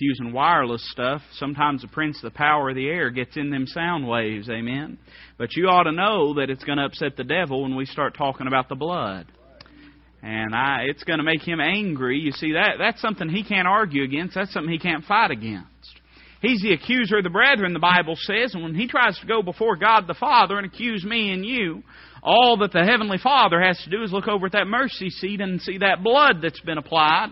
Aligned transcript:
using 0.00 0.32
wireless 0.32 0.88
stuff, 0.90 1.22
sometimes 1.32 1.82
the 1.82 1.88
prince 1.88 2.16
of 2.18 2.32
the 2.32 2.36
power 2.36 2.70
of 2.70 2.76
the 2.76 2.88
air 2.88 3.10
gets 3.10 3.36
in 3.36 3.50
them 3.50 3.66
sound 3.66 4.06
waves, 4.06 4.48
amen. 4.48 4.98
But 5.38 5.56
you 5.56 5.68
ought 5.68 5.84
to 5.84 5.92
know 5.92 6.34
that 6.34 6.50
it's 6.50 6.64
going 6.64 6.78
to 6.78 6.84
upset 6.84 7.16
the 7.16 7.24
devil 7.24 7.62
when 7.62 7.76
we 7.76 7.86
start 7.86 8.16
talking 8.16 8.46
about 8.46 8.68
the 8.68 8.74
blood. 8.74 9.26
And 10.22 10.54
I, 10.54 10.82
it's 10.88 11.04
going 11.04 11.18
to 11.18 11.24
make 11.24 11.42
him 11.42 11.60
angry. 11.60 12.18
You 12.18 12.32
see, 12.32 12.52
that 12.52 12.72
that's 12.78 13.00
something 13.00 13.28
he 13.28 13.42
can't 13.42 13.66
argue 13.66 14.02
against. 14.02 14.34
That's 14.34 14.52
something 14.52 14.72
he 14.72 14.78
can't 14.78 15.04
fight 15.04 15.30
against. 15.30 15.66
He's 16.42 16.62
the 16.62 16.72
accuser 16.72 17.18
of 17.18 17.24
the 17.24 17.30
brethren, 17.30 17.74
the 17.74 17.78
Bible 17.78 18.16
says, 18.16 18.54
and 18.54 18.62
when 18.62 18.74
he 18.74 18.88
tries 18.88 19.18
to 19.18 19.26
go 19.26 19.42
before 19.42 19.76
God 19.76 20.06
the 20.06 20.14
Father 20.14 20.56
and 20.56 20.66
accuse 20.66 21.04
me 21.04 21.32
and 21.32 21.44
you, 21.44 21.82
all 22.22 22.56
that 22.58 22.72
the 22.72 22.84
Heavenly 22.84 23.18
Father 23.18 23.60
has 23.60 23.78
to 23.84 23.90
do 23.90 24.02
is 24.02 24.12
look 24.12 24.26
over 24.26 24.46
at 24.46 24.52
that 24.52 24.66
mercy 24.66 25.10
seat 25.10 25.40
and 25.40 25.60
see 25.60 25.78
that 25.78 26.02
blood 26.02 26.36
that's 26.42 26.60
been 26.60 26.78
applied. 26.78 27.28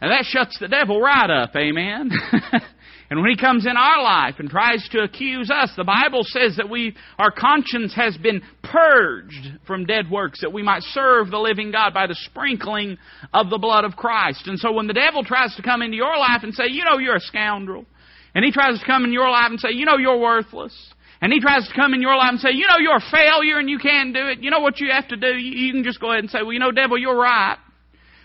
And 0.00 0.12
that 0.12 0.24
shuts 0.24 0.56
the 0.60 0.68
devil 0.68 1.00
right 1.00 1.28
up, 1.28 1.56
amen? 1.56 2.10
and 3.10 3.20
when 3.20 3.30
he 3.30 3.36
comes 3.36 3.66
in 3.66 3.76
our 3.76 4.00
life 4.00 4.36
and 4.38 4.48
tries 4.48 4.86
to 4.92 5.00
accuse 5.00 5.50
us, 5.50 5.72
the 5.76 5.82
Bible 5.82 6.22
says 6.22 6.56
that 6.56 6.70
we, 6.70 6.94
our 7.18 7.32
conscience 7.32 7.94
has 7.96 8.16
been 8.16 8.42
purged 8.62 9.58
from 9.66 9.86
dead 9.86 10.08
works, 10.08 10.40
that 10.42 10.52
we 10.52 10.62
might 10.62 10.82
serve 10.82 11.30
the 11.30 11.38
living 11.38 11.72
God 11.72 11.94
by 11.94 12.06
the 12.06 12.14
sprinkling 12.14 12.96
of 13.34 13.50
the 13.50 13.58
blood 13.58 13.84
of 13.84 13.96
Christ. 13.96 14.46
And 14.46 14.58
so 14.58 14.70
when 14.70 14.86
the 14.86 14.92
devil 14.92 15.24
tries 15.24 15.54
to 15.56 15.62
come 15.62 15.82
into 15.82 15.96
your 15.96 16.16
life 16.16 16.44
and 16.44 16.54
say, 16.54 16.64
you 16.68 16.84
know 16.84 16.98
you're 16.98 17.16
a 17.16 17.20
scoundrel, 17.20 17.84
and 18.36 18.44
he 18.44 18.52
tries 18.52 18.78
to 18.78 18.86
come 18.86 19.04
in 19.04 19.12
your 19.12 19.28
life 19.28 19.50
and 19.50 19.58
say, 19.58 19.70
you 19.72 19.84
know 19.84 19.96
you're 19.96 20.20
worthless, 20.20 20.76
and 21.20 21.32
he 21.32 21.40
tries 21.40 21.66
to 21.66 21.74
come 21.74 21.92
in 21.92 22.02
your 22.02 22.16
life 22.16 22.30
and 22.30 22.40
say, 22.40 22.50
you 22.52 22.66
know 22.68 22.78
you're 22.78 22.98
a 22.98 23.10
failure 23.10 23.58
and 23.58 23.68
you 23.68 23.78
can't 23.78 24.14
do 24.14 24.28
it, 24.28 24.44
you 24.44 24.52
know 24.52 24.60
what 24.60 24.78
you 24.78 24.92
have 24.92 25.08
to 25.08 25.16
do? 25.16 25.36
You 25.36 25.72
can 25.72 25.82
just 25.82 25.98
go 25.98 26.12
ahead 26.12 26.20
and 26.20 26.30
say, 26.30 26.42
well, 26.42 26.52
you 26.52 26.60
know, 26.60 26.70
devil, 26.70 26.96
you're 26.96 27.18
right. 27.18 27.56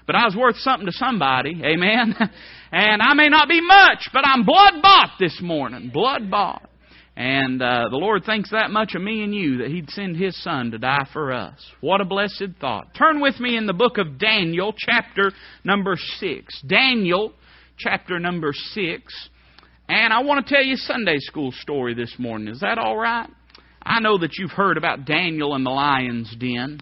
But 0.06 0.16
I 0.16 0.26
was 0.26 0.36
worth 0.36 0.58
something 0.58 0.86
to 0.86 0.92
somebody. 0.92 1.62
Amen. 1.64 2.16
and 2.72 3.02
I 3.02 3.14
may 3.14 3.30
not 3.30 3.48
be 3.48 3.62
much, 3.62 4.10
but 4.12 4.26
I'm 4.26 4.46
blood 4.46 4.82
bought 4.82 5.12
this 5.20 5.40
morning. 5.42 5.92
Blood 5.94 6.30
bought. 6.30 6.70
And 7.16 7.62
uh, 7.62 7.90
the 7.92 7.98
Lord 7.98 8.24
thinks 8.26 8.50
that 8.52 8.72
much 8.72 8.96
of 8.96 9.02
me 9.02 9.24
and 9.24 9.36
you 9.36 9.58
that 9.60 9.68
He'd 9.68 9.90
send 9.92 10.18
His 10.18 10.42
Son 10.42 10.72
to 10.72 10.80
die 10.80 11.08
for 11.14 11.32
us. 11.32 11.60
What 11.80 12.02
a 12.02 12.06
blessed 12.06 12.56
thought. 12.60 12.96
Turn 12.98 13.22
with 13.22 13.40
me 13.40 13.56
in 13.56 13.68
the 13.68 13.74
book 13.74 14.00
of 14.00 14.18
Daniel, 14.18 14.74
chapter 14.76 15.32
number 15.64 15.96
6. 15.96 16.64
Daniel, 16.68 17.34
chapter 17.78 18.20
number 18.20 18.52
6. 18.52 19.30
And 19.88 20.12
I 20.12 20.24
want 20.24 20.46
to 20.46 20.54
tell 20.54 20.64
you 20.64 20.74
a 20.74 20.78
Sunday 20.78 21.18
school 21.20 21.52
story 21.52 21.94
this 21.94 22.16
morning. 22.18 22.48
Is 22.48 22.62
that 22.62 22.80
all 22.80 22.98
right? 22.98 23.30
I 23.86 24.00
know 24.00 24.18
that 24.18 24.38
you've 24.40 24.52
heard 24.52 24.78
about 24.78 25.06
Daniel 25.06 25.54
and 25.54 25.66
the 25.66 25.70
lion's 25.70 26.34
den. 26.40 26.80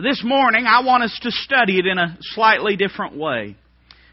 This 0.00 0.22
morning, 0.22 0.64
I 0.64 0.84
want 0.84 1.02
us 1.02 1.18
to 1.22 1.30
study 1.32 1.80
it 1.80 1.86
in 1.86 1.98
a 1.98 2.16
slightly 2.20 2.76
different 2.76 3.16
way. 3.16 3.56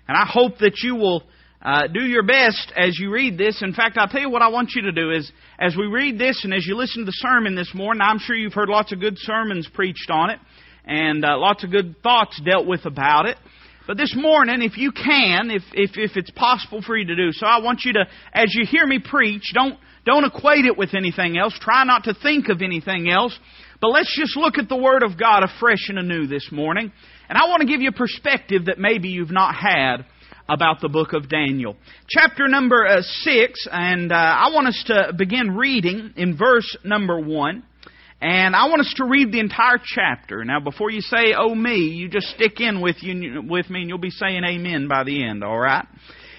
And 0.08 0.18
I 0.18 0.26
hope 0.28 0.58
that 0.60 0.80
you 0.82 0.96
will 0.96 1.22
uh, 1.62 1.86
do 1.86 2.00
your 2.02 2.24
best 2.24 2.74
as 2.76 2.98
you 2.98 3.12
read 3.12 3.38
this. 3.38 3.62
In 3.62 3.72
fact, 3.72 3.96
I'll 4.00 4.08
tell 4.08 4.22
you 4.22 4.32
what 4.32 4.42
I 4.42 4.48
want 4.48 4.72
you 4.76 4.82
to 4.84 4.92
do 4.92 5.12
is, 5.12 5.32
as 5.60 5.76
we 5.76 5.86
read 5.86 6.18
this 6.18 6.44
and 6.44 6.56
as 6.56 6.66
you 6.66 6.76
listen 6.76 7.02
to 7.02 7.06
the 7.06 7.12
sermon 7.12 7.54
this 7.54 7.72
morning, 7.76 8.02
I'm 8.02 8.18
sure 8.18 8.36
you've 8.36 8.54
heard 8.54 8.70
lots 8.70 8.94
of 8.94 9.00
good 9.00 9.14
sermons 9.18 9.70
preached 9.72 10.10
on 10.10 10.32
it 10.32 10.40
and 10.86 11.24
uh, 11.24 11.38
lots 11.38 11.64
of 11.64 11.70
good 11.70 12.02
thoughts 12.02 12.42
dealt 12.44 12.66
with 12.66 12.86
about 12.86 13.28
it. 13.28 13.38
But 13.86 13.98
this 13.98 14.16
morning, 14.16 14.64
if 14.64 14.78
you 14.78 14.92
can, 14.92 15.52
if, 15.52 15.62
if, 15.74 15.92
if 15.98 16.18
it's 16.18 16.32
possible 16.32 16.82
for 16.82 16.98
you 16.98 17.06
to 17.06 17.16
do 17.16 17.32
so, 17.32 17.46
I 17.46 17.60
want 17.60 17.82
you 17.86 17.94
to, 17.94 18.06
as 18.34 18.48
you 18.56 18.66
hear 18.66 18.88
me 18.88 18.98
preach, 18.98 19.52
don't, 19.54 19.78
don't 20.06 20.24
equate 20.24 20.66
it 20.66 20.78
with 20.78 20.94
anything 20.94 21.38
else. 21.38 21.58
Try 21.60 21.84
not 21.84 22.04
to 22.06 22.14
think 22.14 22.50
of 22.50 22.62
anything 22.62 23.10
else. 23.10 23.38
But 23.82 23.90
let's 23.90 24.16
just 24.18 24.38
look 24.38 24.58
at 24.58 24.70
the 24.70 24.78
Word 24.78 25.04
of 25.04 25.20
God 25.20 25.44
afresh 25.44 25.90
and 25.90 26.00
anew 26.00 26.28
this 26.28 26.50
morning. 26.52 26.92
And 27.28 27.38
I 27.38 27.50
want 27.50 27.62
to 27.62 27.68
give 27.68 27.82
you 27.82 27.90
a 27.90 27.94
perspective 27.94 28.66
that 28.66 28.80
maybe 28.80 29.10
you've 29.10 29.32
not 29.32 29.56
had 29.56 30.06
about 30.48 30.80
the 30.80 30.90
book 30.90 31.14
of 31.14 31.28
Daniel. 31.28 31.76
Chapter 32.08 32.48
number 32.48 32.86
uh, 32.86 33.02
6, 33.02 33.68
and 33.72 34.12
uh, 34.12 34.16
I 34.16 34.52
want 34.54 34.68
us 34.68 34.84
to 34.88 35.14
begin 35.18 35.56
reading 35.56 36.14
in 36.16 36.38
verse 36.38 36.78
number 36.84 37.20
1. 37.20 37.64
And 38.22 38.56
I 38.56 38.66
want 38.70 38.82
us 38.82 38.94
to 38.98 39.06
read 39.06 39.32
the 39.32 39.40
entire 39.40 39.80
chapter. 39.84 40.44
Now, 40.46 40.60
before 40.60 40.90
you 40.90 41.02
say, 41.02 41.34
oh 41.38 41.54
me, 41.54 41.76
you 41.76 42.08
just 42.08 42.28
stick 42.28 42.60
in 42.60 42.80
with, 42.80 42.96
you, 43.02 43.42
with 43.48 43.70
me 43.70 43.82
and 43.82 43.90
you'll 43.90 43.98
be 43.98 44.10
saying 44.10 44.44
amen 44.44 44.88
by 44.88 45.04
the 45.04 45.24
end, 45.24 45.44
alright? 45.44 45.86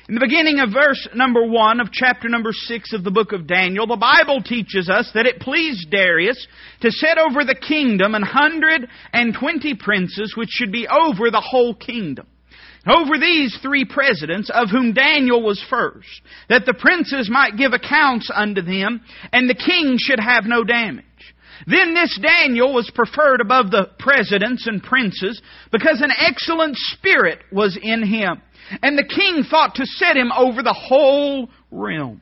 In 0.08 0.14
the 0.14 0.20
beginning 0.20 0.60
of 0.60 0.72
verse 0.72 1.08
number 1.16 1.44
one 1.44 1.80
of 1.80 1.90
chapter 1.90 2.28
number 2.28 2.52
six 2.52 2.92
of 2.92 3.02
the 3.02 3.10
book 3.10 3.32
of 3.32 3.48
Daniel, 3.48 3.88
the 3.88 3.96
Bible 3.96 4.40
teaches 4.40 4.88
us 4.88 5.10
that 5.14 5.26
it 5.26 5.40
pleased 5.40 5.90
Darius 5.90 6.46
to 6.82 6.92
set 6.92 7.18
over 7.18 7.44
the 7.44 7.56
kingdom 7.56 8.14
an 8.14 8.22
hundred 8.22 8.88
and 9.12 9.34
twenty 9.34 9.74
princes 9.74 10.34
which 10.36 10.50
should 10.50 10.70
be 10.70 10.86
over 10.86 11.32
the 11.32 11.40
whole 11.40 11.74
kingdom. 11.74 12.28
Over 12.86 13.18
these 13.18 13.58
three 13.60 13.84
presidents, 13.84 14.48
of 14.54 14.70
whom 14.70 14.92
Daniel 14.92 15.42
was 15.42 15.60
first, 15.68 16.22
that 16.48 16.66
the 16.66 16.74
princes 16.74 17.28
might 17.28 17.56
give 17.56 17.72
accounts 17.72 18.30
unto 18.32 18.62
them, 18.62 19.00
and 19.32 19.50
the 19.50 19.56
king 19.56 19.96
should 19.98 20.20
have 20.20 20.44
no 20.44 20.62
damage. 20.62 21.04
Then 21.66 21.94
this 21.94 22.18
Daniel 22.20 22.72
was 22.74 22.90
preferred 22.94 23.40
above 23.40 23.70
the 23.70 23.90
presidents 23.98 24.66
and 24.66 24.82
princes 24.82 25.40
because 25.72 26.00
an 26.00 26.12
excellent 26.18 26.76
spirit 26.76 27.40
was 27.52 27.78
in 27.80 28.02
him 28.06 28.42
and 28.82 28.98
the 28.98 29.04
king 29.04 29.44
thought 29.48 29.74
to 29.76 29.86
set 29.86 30.16
him 30.16 30.32
over 30.32 30.62
the 30.62 30.72
whole 30.72 31.48
realm. 31.70 32.20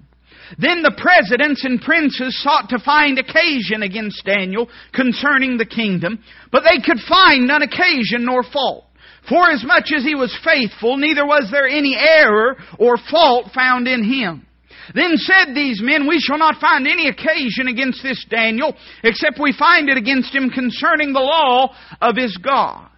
Then 0.59 0.83
the 0.83 0.94
presidents 0.97 1.65
and 1.65 1.81
princes 1.81 2.41
sought 2.43 2.69
to 2.69 2.78
find 2.78 3.19
occasion 3.19 3.83
against 3.83 4.25
Daniel 4.25 4.69
concerning 4.93 5.56
the 5.56 5.67
kingdom, 5.67 6.23
but 6.53 6.62
they 6.65 6.83
could 6.84 7.00
find 7.09 7.47
none 7.47 7.62
occasion 7.62 8.25
nor 8.25 8.43
fault. 8.43 8.84
For 9.28 9.50
as 9.50 9.65
much 9.65 9.91
as 9.97 10.05
he 10.05 10.15
was 10.15 10.37
faithful, 10.44 10.99
neither 10.99 11.25
was 11.25 11.49
there 11.50 11.67
any 11.67 11.97
error 11.97 12.56
or 12.78 12.99
fault 13.11 13.53
found 13.55 13.89
in 13.89 14.05
him. 14.05 14.47
Then 14.93 15.17
said 15.17 15.55
these 15.55 15.81
men, 15.81 16.06
We 16.06 16.21
shall 16.21 16.39
not 16.39 16.61
find 16.61 16.87
any 16.87 17.09
occasion 17.09 17.69
against 17.69 18.03
this 18.03 18.25
Daniel, 18.28 18.77
except 19.03 19.39
we 19.41 19.53
find 19.53 19.89
it 19.89 19.97
against 19.97 20.34
him 20.34 20.50
concerning 20.50 21.12
the 21.12 21.21
law 21.21 21.75
of 22.00 22.17
his 22.17 22.37
God. 22.37 22.89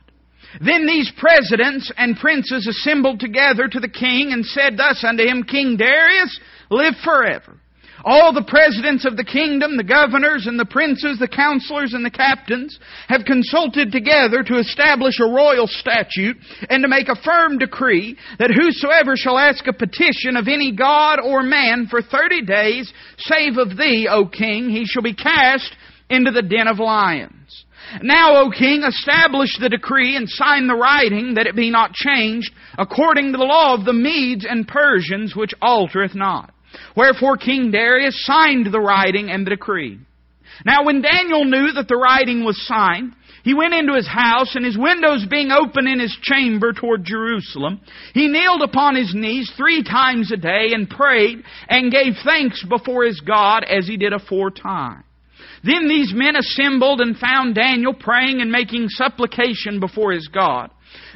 Then 0.60 0.86
these 0.86 1.12
presidents 1.18 1.92
and 1.96 2.16
princes 2.16 2.66
assembled 2.66 3.20
together 3.20 3.68
to 3.68 3.80
the 3.80 3.88
king 3.88 4.32
and 4.32 4.44
said 4.44 4.76
thus 4.76 5.04
unto 5.04 5.22
him, 5.22 5.44
King 5.44 5.76
Darius, 5.76 6.40
live 6.70 6.94
forever. 7.04 7.60
All 8.08 8.32
the 8.32 8.44
presidents 8.46 9.04
of 9.04 9.16
the 9.16 9.24
kingdom, 9.24 9.76
the 9.76 9.82
governors 9.82 10.46
and 10.46 10.56
the 10.56 10.64
princes, 10.64 11.18
the 11.18 11.26
counselors 11.26 11.92
and 11.92 12.04
the 12.04 12.10
captains 12.10 12.78
have 13.08 13.24
consulted 13.24 13.90
together 13.90 14.44
to 14.44 14.60
establish 14.60 15.18
a 15.18 15.28
royal 15.28 15.66
statute 15.66 16.36
and 16.70 16.84
to 16.84 16.88
make 16.88 17.08
a 17.08 17.20
firm 17.20 17.58
decree 17.58 18.16
that 18.38 18.54
whosoever 18.54 19.16
shall 19.16 19.36
ask 19.36 19.66
a 19.66 19.72
petition 19.72 20.36
of 20.36 20.46
any 20.46 20.70
god 20.70 21.18
or 21.18 21.42
man 21.42 21.88
for 21.90 22.00
thirty 22.00 22.42
days, 22.42 22.92
save 23.18 23.58
of 23.58 23.76
thee, 23.76 24.06
O 24.08 24.26
king, 24.28 24.70
he 24.70 24.86
shall 24.86 25.02
be 25.02 25.12
cast 25.12 25.74
into 26.08 26.30
the 26.30 26.42
den 26.42 26.68
of 26.68 26.78
lions. 26.78 27.64
Now, 28.02 28.36
O 28.36 28.50
king, 28.52 28.84
establish 28.84 29.58
the 29.58 29.68
decree 29.68 30.14
and 30.14 30.28
sign 30.28 30.68
the 30.68 30.76
writing 30.76 31.34
that 31.34 31.48
it 31.48 31.56
be 31.56 31.70
not 31.70 31.92
changed 31.92 32.52
according 32.78 33.32
to 33.32 33.38
the 33.38 33.44
law 33.44 33.74
of 33.74 33.84
the 33.84 33.92
Medes 33.92 34.46
and 34.48 34.68
Persians 34.68 35.34
which 35.34 35.54
altereth 35.60 36.14
not. 36.14 36.52
Wherefore 36.96 37.36
King 37.36 37.70
Darius 37.70 38.24
signed 38.24 38.66
the 38.72 38.80
writing 38.80 39.30
and 39.30 39.46
the 39.46 39.50
decree. 39.50 39.98
Now 40.64 40.84
when 40.84 41.02
Daniel 41.02 41.44
knew 41.44 41.72
that 41.72 41.88
the 41.88 41.96
writing 41.96 42.44
was 42.44 42.66
signed, 42.66 43.12
he 43.46 43.54
went 43.54 43.74
into 43.74 43.94
his 43.94 44.08
house, 44.08 44.56
and 44.56 44.64
his 44.64 44.76
windows 44.76 45.24
being 45.30 45.52
open 45.52 45.86
in 45.86 46.00
his 46.00 46.16
chamber 46.20 46.72
toward 46.72 47.04
Jerusalem, 47.04 47.80
he 48.12 48.26
kneeled 48.26 48.62
upon 48.62 48.96
his 48.96 49.14
knees 49.14 49.52
three 49.56 49.84
times 49.84 50.32
a 50.32 50.36
day 50.36 50.70
and 50.72 50.90
prayed 50.90 51.44
and 51.68 51.92
gave 51.92 52.14
thanks 52.24 52.64
before 52.68 53.04
his 53.04 53.20
God 53.20 53.62
as 53.62 53.86
he 53.86 53.96
did 53.96 54.12
aforetime. 54.12 55.04
Then 55.62 55.86
these 55.88 56.12
men 56.12 56.34
assembled 56.34 57.00
and 57.00 57.16
found 57.16 57.54
Daniel 57.54 57.94
praying 57.94 58.40
and 58.40 58.50
making 58.50 58.88
supplication 58.88 59.78
before 59.78 60.10
his 60.10 60.26
God. 60.26 60.70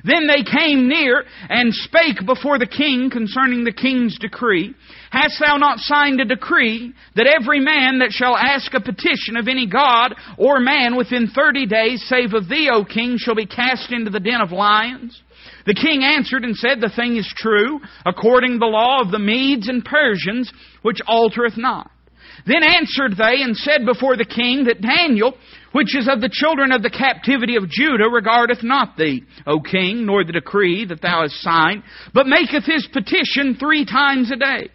Then 0.05 0.29
they 0.29 0.45
came 0.45 0.89
near 0.89 1.25
and 1.49 1.75
spake 1.75 2.25
before 2.25 2.61
the 2.61 2.67
king 2.67 3.11
concerning 3.11 3.65
the 3.65 3.73
king's 3.73 4.17
decree. 4.19 4.75
Hast 5.11 5.41
thou 5.41 5.57
not 5.57 5.81
signed 5.81 6.21
a 6.21 6.25
decree 6.25 6.95
that 7.17 7.27
every 7.27 7.59
man 7.59 7.99
that 7.99 8.13
shall 8.13 8.37
ask 8.37 8.73
a 8.75 8.81
petition 8.81 9.37
of 9.37 9.49
any 9.49 9.67
god 9.67 10.15
or 10.39 10.61
man 10.61 10.97
within 10.97 11.27
thirty 11.27 11.67
days, 11.67 12.05
save 12.07 12.33
of 12.33 12.49
thee, 12.49 12.71
O 12.73 12.85
king, 12.85 13.17
shall 13.19 13.35
be 13.35 13.47
cast 13.47 13.91
into 13.93 14.11
the 14.11 14.21
den 14.21 14.41
of 14.41 14.53
lions? 14.53 15.21
The 15.67 15.75
king 15.75 16.05
answered 16.05 16.45
and 16.45 16.57
said, 16.57 16.81
The 16.81 16.93
thing 16.95 17.17
is 17.17 17.33
true, 17.37 17.81
according 18.07 18.53
to 18.53 18.59
the 18.61 18.67
law 18.67 19.01
of 19.01 19.11
the 19.11 19.19
Medes 19.19 19.69
and 19.69 19.85
Persians, 19.85 20.53
which 20.83 21.01
altereth 21.09 21.59
not. 21.59 21.91
Then 22.47 22.63
answered 22.63 23.17
they 23.17 23.43
and 23.43 23.57
said 23.57 23.85
before 23.85 24.17
the 24.17 24.25
king 24.25 24.65
that 24.65 24.81
Daniel, 24.81 25.37
which 25.73 25.97
is 25.97 26.09
of 26.09 26.21
the 26.21 26.31
children 26.33 26.71
of 26.71 26.83
the 26.83 26.91
captivity 26.91 27.57
of 27.57 27.69
Judah, 27.69 28.09
regardeth 28.09 28.63
not 28.63 28.97
thee, 28.97 29.25
O 29.47 29.61
king, 29.61 30.07
nor 30.07 30.25
the 30.25 30.33
decree 30.33 30.85
that 30.87 31.03
thou 31.03 31.23
hast 31.23 31.43
signed, 31.43 31.83
but 32.15 32.29
maketh 32.29 32.65
his 32.65 32.87
petition 32.93 33.57
three 33.59 33.85
times 33.85 34.31
a 34.31 34.37
day. 34.37 34.71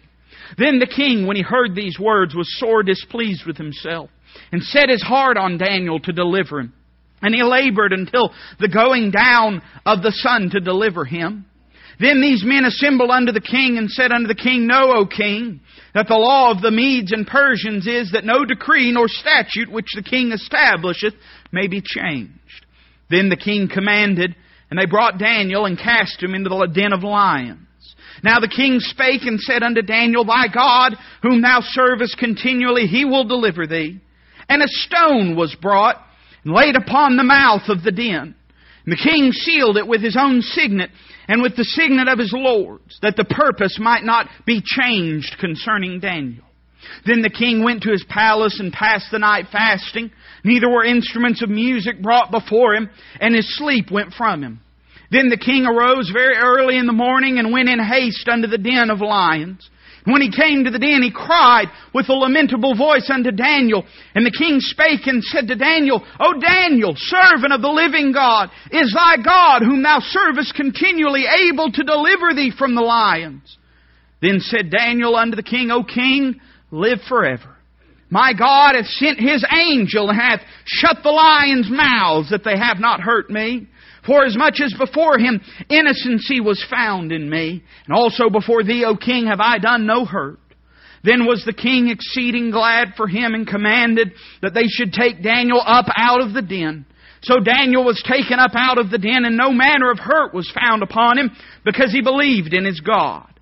Then 0.58 0.78
the 0.78 0.86
king, 0.86 1.26
when 1.26 1.36
he 1.36 1.42
heard 1.42 1.74
these 1.74 1.98
words, 1.98 2.34
was 2.34 2.58
sore 2.58 2.82
displeased 2.82 3.46
with 3.46 3.56
himself, 3.56 4.10
and 4.52 4.62
set 4.62 4.88
his 4.88 5.02
heart 5.02 5.36
on 5.36 5.58
Daniel 5.58 5.98
to 6.00 6.12
deliver 6.12 6.60
him. 6.60 6.72
And 7.22 7.34
he 7.34 7.42
labored 7.42 7.92
until 7.92 8.32
the 8.60 8.68
going 8.68 9.10
down 9.10 9.62
of 9.84 10.02
the 10.02 10.12
sun 10.12 10.50
to 10.50 10.60
deliver 10.60 11.04
him. 11.04 11.46
Then 11.98 12.20
these 12.20 12.44
men 12.44 12.64
assembled 12.64 13.10
unto 13.10 13.32
the 13.32 13.40
king 13.40 13.78
and 13.78 13.90
said 13.90 14.12
unto 14.12 14.28
the 14.28 14.34
king, 14.34 14.66
Know, 14.66 14.92
O 14.92 15.06
king, 15.06 15.60
that 15.94 16.08
the 16.08 16.14
law 16.14 16.50
of 16.50 16.60
the 16.60 16.70
Medes 16.70 17.12
and 17.12 17.26
Persians 17.26 17.86
is 17.86 18.12
that 18.12 18.24
no 18.24 18.44
decree 18.44 18.92
nor 18.92 19.08
statute 19.08 19.70
which 19.72 19.94
the 19.94 20.02
king 20.02 20.32
establisheth 20.32 21.14
may 21.52 21.68
be 21.68 21.80
changed. 21.80 22.66
Then 23.08 23.30
the 23.30 23.36
king 23.36 23.68
commanded, 23.72 24.36
and 24.70 24.78
they 24.78 24.84
brought 24.84 25.18
Daniel 25.18 25.64
and 25.64 25.78
cast 25.78 26.22
him 26.22 26.34
into 26.34 26.50
the 26.50 26.66
den 26.66 26.92
of 26.92 27.02
lions. 27.02 27.65
Now 28.22 28.40
the 28.40 28.48
king 28.48 28.78
spake 28.80 29.22
and 29.22 29.40
said 29.40 29.62
unto 29.62 29.82
Daniel, 29.82 30.24
Thy 30.24 30.48
God, 30.52 30.96
whom 31.22 31.42
thou 31.42 31.60
servest 31.62 32.18
continually, 32.18 32.86
he 32.86 33.04
will 33.04 33.24
deliver 33.24 33.66
thee. 33.66 34.00
And 34.48 34.62
a 34.62 34.68
stone 34.68 35.36
was 35.36 35.54
brought 35.60 35.96
and 36.44 36.54
laid 36.54 36.76
upon 36.76 37.16
the 37.16 37.24
mouth 37.24 37.68
of 37.68 37.82
the 37.82 37.92
den. 37.92 38.34
And 38.84 38.92
the 38.92 39.02
king 39.02 39.32
sealed 39.32 39.76
it 39.76 39.86
with 39.86 40.00
his 40.00 40.16
own 40.18 40.42
signet 40.42 40.90
and 41.28 41.42
with 41.42 41.56
the 41.56 41.64
signet 41.64 42.08
of 42.08 42.18
his 42.18 42.32
lords, 42.32 42.98
that 43.02 43.16
the 43.16 43.24
purpose 43.24 43.78
might 43.80 44.04
not 44.04 44.28
be 44.46 44.62
changed 44.64 45.36
concerning 45.40 45.98
Daniel. 45.98 46.44
Then 47.04 47.20
the 47.20 47.30
king 47.30 47.64
went 47.64 47.82
to 47.82 47.90
his 47.90 48.04
palace 48.08 48.60
and 48.60 48.72
passed 48.72 49.10
the 49.10 49.18
night 49.18 49.46
fasting. 49.50 50.12
Neither 50.44 50.68
were 50.68 50.84
instruments 50.84 51.42
of 51.42 51.50
music 51.50 52.00
brought 52.00 52.30
before 52.30 52.74
him, 52.74 52.88
and 53.20 53.34
his 53.34 53.56
sleep 53.56 53.90
went 53.90 54.12
from 54.14 54.42
him. 54.42 54.60
Then 55.10 55.28
the 55.28 55.36
king 55.36 55.66
arose 55.66 56.10
very 56.12 56.36
early 56.36 56.76
in 56.76 56.86
the 56.86 56.92
morning 56.92 57.38
and 57.38 57.52
went 57.52 57.68
in 57.68 57.78
haste 57.78 58.28
unto 58.28 58.48
the 58.48 58.58
den 58.58 58.90
of 58.90 59.00
lions. 59.00 59.68
When 60.04 60.22
he 60.22 60.30
came 60.30 60.62
to 60.64 60.70
the 60.70 60.78
den, 60.78 61.02
he 61.02 61.10
cried 61.10 61.66
with 61.92 62.08
a 62.08 62.12
lamentable 62.12 62.76
voice 62.76 63.10
unto 63.12 63.32
Daniel. 63.32 63.84
And 64.14 64.24
the 64.24 64.36
king 64.36 64.58
spake 64.60 65.06
and 65.06 65.22
said 65.22 65.48
to 65.48 65.56
Daniel, 65.56 66.06
O 66.20 66.38
Daniel, 66.38 66.94
servant 66.96 67.52
of 67.52 67.60
the 67.60 67.68
living 67.68 68.12
God, 68.12 68.50
is 68.70 68.94
thy 68.94 69.16
God, 69.16 69.62
whom 69.62 69.82
thou 69.82 69.98
servest 70.00 70.54
continually, 70.54 71.24
able 71.50 71.72
to 71.72 71.82
deliver 71.82 72.34
thee 72.34 72.52
from 72.56 72.76
the 72.76 72.82
lions? 72.82 73.58
Then 74.22 74.38
said 74.38 74.70
Daniel 74.70 75.16
unto 75.16 75.34
the 75.34 75.42
king, 75.42 75.72
O 75.72 75.82
king, 75.82 76.40
live 76.70 77.00
forever. 77.08 77.56
My 78.08 78.32
God 78.32 78.76
hath 78.76 78.86
sent 78.86 79.18
his 79.18 79.44
angel 79.52 80.08
and 80.08 80.18
hath 80.18 80.40
shut 80.64 80.98
the 81.02 81.10
lions' 81.10 81.68
mouths 81.68 82.30
that 82.30 82.44
they 82.44 82.56
have 82.56 82.78
not 82.78 83.00
hurt 83.00 83.28
me. 83.28 83.66
For 84.06 84.24
as 84.24 84.36
much 84.36 84.60
as 84.64 84.72
before 84.78 85.18
him 85.18 85.40
innocency 85.68 86.40
was 86.40 86.64
found 86.70 87.12
in 87.12 87.28
me, 87.28 87.62
and 87.86 87.96
also 87.96 88.30
before 88.30 88.62
thee, 88.62 88.84
O 88.84 88.96
king, 88.96 89.26
have 89.26 89.40
I 89.40 89.58
done 89.58 89.84
no 89.86 90.04
hurt. 90.04 90.38
Then 91.02 91.26
was 91.26 91.44
the 91.44 91.52
king 91.52 91.88
exceeding 91.88 92.50
glad 92.50 92.94
for 92.96 93.06
him 93.06 93.34
and 93.34 93.46
commanded 93.46 94.12
that 94.42 94.54
they 94.54 94.66
should 94.66 94.92
take 94.92 95.22
Daniel 95.22 95.62
up 95.64 95.86
out 95.96 96.20
of 96.20 96.32
the 96.32 96.42
den. 96.42 96.86
So 97.22 97.40
Daniel 97.40 97.84
was 97.84 98.02
taken 98.06 98.38
up 98.38 98.52
out 98.54 98.78
of 98.78 98.90
the 98.90 98.98
den, 98.98 99.24
and 99.24 99.36
no 99.36 99.52
manner 99.52 99.90
of 99.90 99.98
hurt 99.98 100.34
was 100.34 100.52
found 100.52 100.82
upon 100.82 101.18
him, 101.18 101.30
because 101.64 101.92
he 101.92 102.02
believed 102.02 102.52
in 102.54 102.64
his 102.64 102.80
God. 102.80 103.35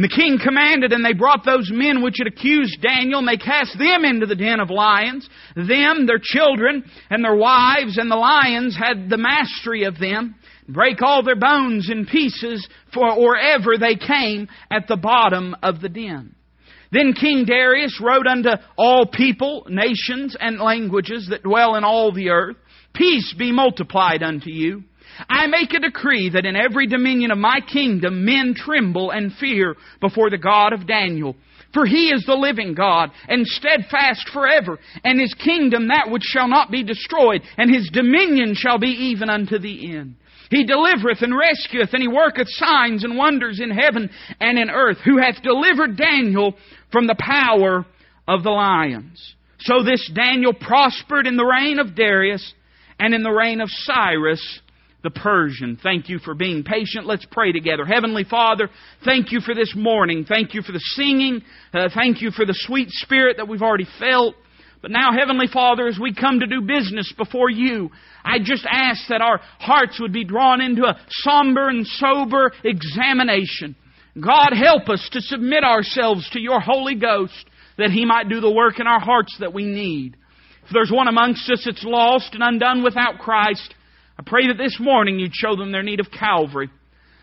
And 0.00 0.10
the 0.10 0.16
king 0.16 0.38
commanded, 0.42 0.94
and 0.94 1.04
they 1.04 1.12
brought 1.12 1.44
those 1.44 1.70
men 1.70 2.02
which 2.02 2.14
had 2.16 2.26
accused 2.26 2.80
Daniel, 2.80 3.18
and 3.18 3.28
they 3.28 3.36
cast 3.36 3.78
them 3.78 4.02
into 4.06 4.24
the 4.24 4.34
den 4.34 4.58
of 4.58 4.70
lions. 4.70 5.28
Them, 5.54 6.06
their 6.06 6.18
children, 6.18 6.90
and 7.10 7.22
their 7.22 7.34
wives, 7.34 7.98
and 7.98 8.10
the 8.10 8.16
lions 8.16 8.74
had 8.74 9.10
the 9.10 9.18
mastery 9.18 9.84
of 9.84 9.98
them. 9.98 10.36
Break 10.66 11.02
all 11.02 11.22
their 11.22 11.36
bones 11.36 11.90
in 11.90 12.06
pieces, 12.06 12.66
for 12.94 13.20
wherever 13.20 13.76
they 13.76 13.94
came 13.94 14.48
at 14.70 14.88
the 14.88 14.96
bottom 14.96 15.54
of 15.62 15.82
the 15.82 15.90
den. 15.90 16.34
Then 16.90 17.12
King 17.12 17.44
Darius 17.44 18.00
wrote 18.02 18.26
unto 18.26 18.52
all 18.78 19.04
people, 19.04 19.66
nations, 19.68 20.34
and 20.40 20.58
languages 20.58 21.26
that 21.28 21.42
dwell 21.42 21.74
in 21.74 21.84
all 21.84 22.10
the 22.10 22.30
earth, 22.30 22.56
Peace 22.94 23.34
be 23.38 23.52
multiplied 23.52 24.22
unto 24.22 24.50
you. 24.50 24.82
I 25.28 25.46
make 25.46 25.72
a 25.74 25.80
decree 25.80 26.30
that 26.30 26.46
in 26.46 26.56
every 26.56 26.86
dominion 26.86 27.30
of 27.30 27.38
my 27.38 27.60
kingdom 27.60 28.24
men 28.24 28.54
tremble 28.54 29.10
and 29.10 29.32
fear 29.32 29.76
before 30.00 30.30
the 30.30 30.38
God 30.38 30.72
of 30.72 30.86
Daniel. 30.86 31.36
For 31.72 31.86
he 31.86 32.10
is 32.10 32.24
the 32.26 32.34
living 32.34 32.74
God, 32.74 33.10
and 33.28 33.46
steadfast 33.46 34.28
forever, 34.32 34.78
and 35.04 35.20
his 35.20 35.32
kingdom 35.34 35.88
that 35.88 36.10
which 36.10 36.24
shall 36.24 36.48
not 36.48 36.70
be 36.70 36.82
destroyed, 36.82 37.42
and 37.56 37.72
his 37.72 37.88
dominion 37.92 38.54
shall 38.56 38.78
be 38.78 38.88
even 38.88 39.30
unto 39.30 39.58
the 39.58 39.94
end. 39.94 40.16
He 40.50 40.64
delivereth 40.64 41.22
and 41.22 41.32
rescueth, 41.36 41.92
and 41.92 42.02
he 42.02 42.08
worketh 42.08 42.48
signs 42.48 43.04
and 43.04 43.16
wonders 43.16 43.60
in 43.60 43.70
heaven 43.70 44.10
and 44.40 44.58
in 44.58 44.68
earth, 44.68 44.98
who 45.04 45.18
hath 45.18 45.42
delivered 45.42 45.96
Daniel 45.96 46.56
from 46.90 47.06
the 47.06 47.14
power 47.16 47.86
of 48.26 48.42
the 48.42 48.50
lions. 48.50 49.36
So 49.60 49.84
this 49.84 50.10
Daniel 50.12 50.52
prospered 50.52 51.28
in 51.28 51.36
the 51.36 51.44
reign 51.44 51.78
of 51.78 51.94
Darius 51.94 52.52
and 52.98 53.14
in 53.14 53.22
the 53.22 53.30
reign 53.30 53.60
of 53.60 53.68
Cyrus 53.70 54.60
the 55.02 55.10
Persian. 55.10 55.78
Thank 55.82 56.08
you 56.08 56.18
for 56.18 56.34
being 56.34 56.62
patient. 56.62 57.06
Let's 57.06 57.26
pray 57.30 57.52
together. 57.52 57.84
Heavenly 57.84 58.24
Father, 58.24 58.68
thank 59.04 59.32
you 59.32 59.40
for 59.40 59.54
this 59.54 59.72
morning. 59.74 60.24
Thank 60.28 60.54
you 60.54 60.62
for 60.62 60.72
the 60.72 60.80
singing. 60.80 61.42
Uh, 61.72 61.88
thank 61.94 62.20
you 62.20 62.30
for 62.30 62.44
the 62.44 62.54
sweet 62.54 62.88
spirit 62.90 63.38
that 63.38 63.48
we've 63.48 63.62
already 63.62 63.86
felt. 63.98 64.34
But 64.82 64.90
now, 64.90 65.12
Heavenly 65.12 65.46
Father, 65.52 65.88
as 65.88 65.98
we 66.00 66.14
come 66.14 66.40
to 66.40 66.46
do 66.46 66.62
business 66.62 67.12
before 67.16 67.50
you, 67.50 67.90
I 68.24 68.38
just 68.42 68.66
ask 68.70 69.08
that 69.08 69.20
our 69.20 69.38
hearts 69.58 70.00
would 70.00 70.12
be 70.12 70.24
drawn 70.24 70.60
into 70.60 70.84
a 70.84 70.98
somber 71.08 71.68
and 71.68 71.86
sober 71.86 72.52
examination. 72.64 73.76
God, 74.18 74.52
help 74.54 74.88
us 74.88 75.06
to 75.12 75.20
submit 75.20 75.64
ourselves 75.64 76.28
to 76.30 76.40
your 76.40 76.60
Holy 76.60 76.94
Ghost 76.94 77.46
that 77.78 77.90
He 77.90 78.04
might 78.04 78.28
do 78.28 78.40
the 78.40 78.50
work 78.50 78.80
in 78.80 78.86
our 78.86 79.00
hearts 79.00 79.36
that 79.40 79.52
we 79.52 79.64
need. 79.64 80.16
If 80.64 80.70
there's 80.72 80.90
one 80.90 81.08
amongst 81.08 81.50
us 81.50 81.62
that's 81.64 81.84
lost 81.84 82.34
and 82.34 82.42
undone 82.42 82.82
without 82.82 83.18
Christ, 83.18 83.74
I 84.20 84.22
pray 84.26 84.48
that 84.48 84.58
this 84.58 84.76
morning 84.78 85.18
you'd 85.18 85.34
show 85.34 85.56
them 85.56 85.72
their 85.72 85.82
need 85.82 85.98
of 85.98 86.08
Calvary. 86.10 86.68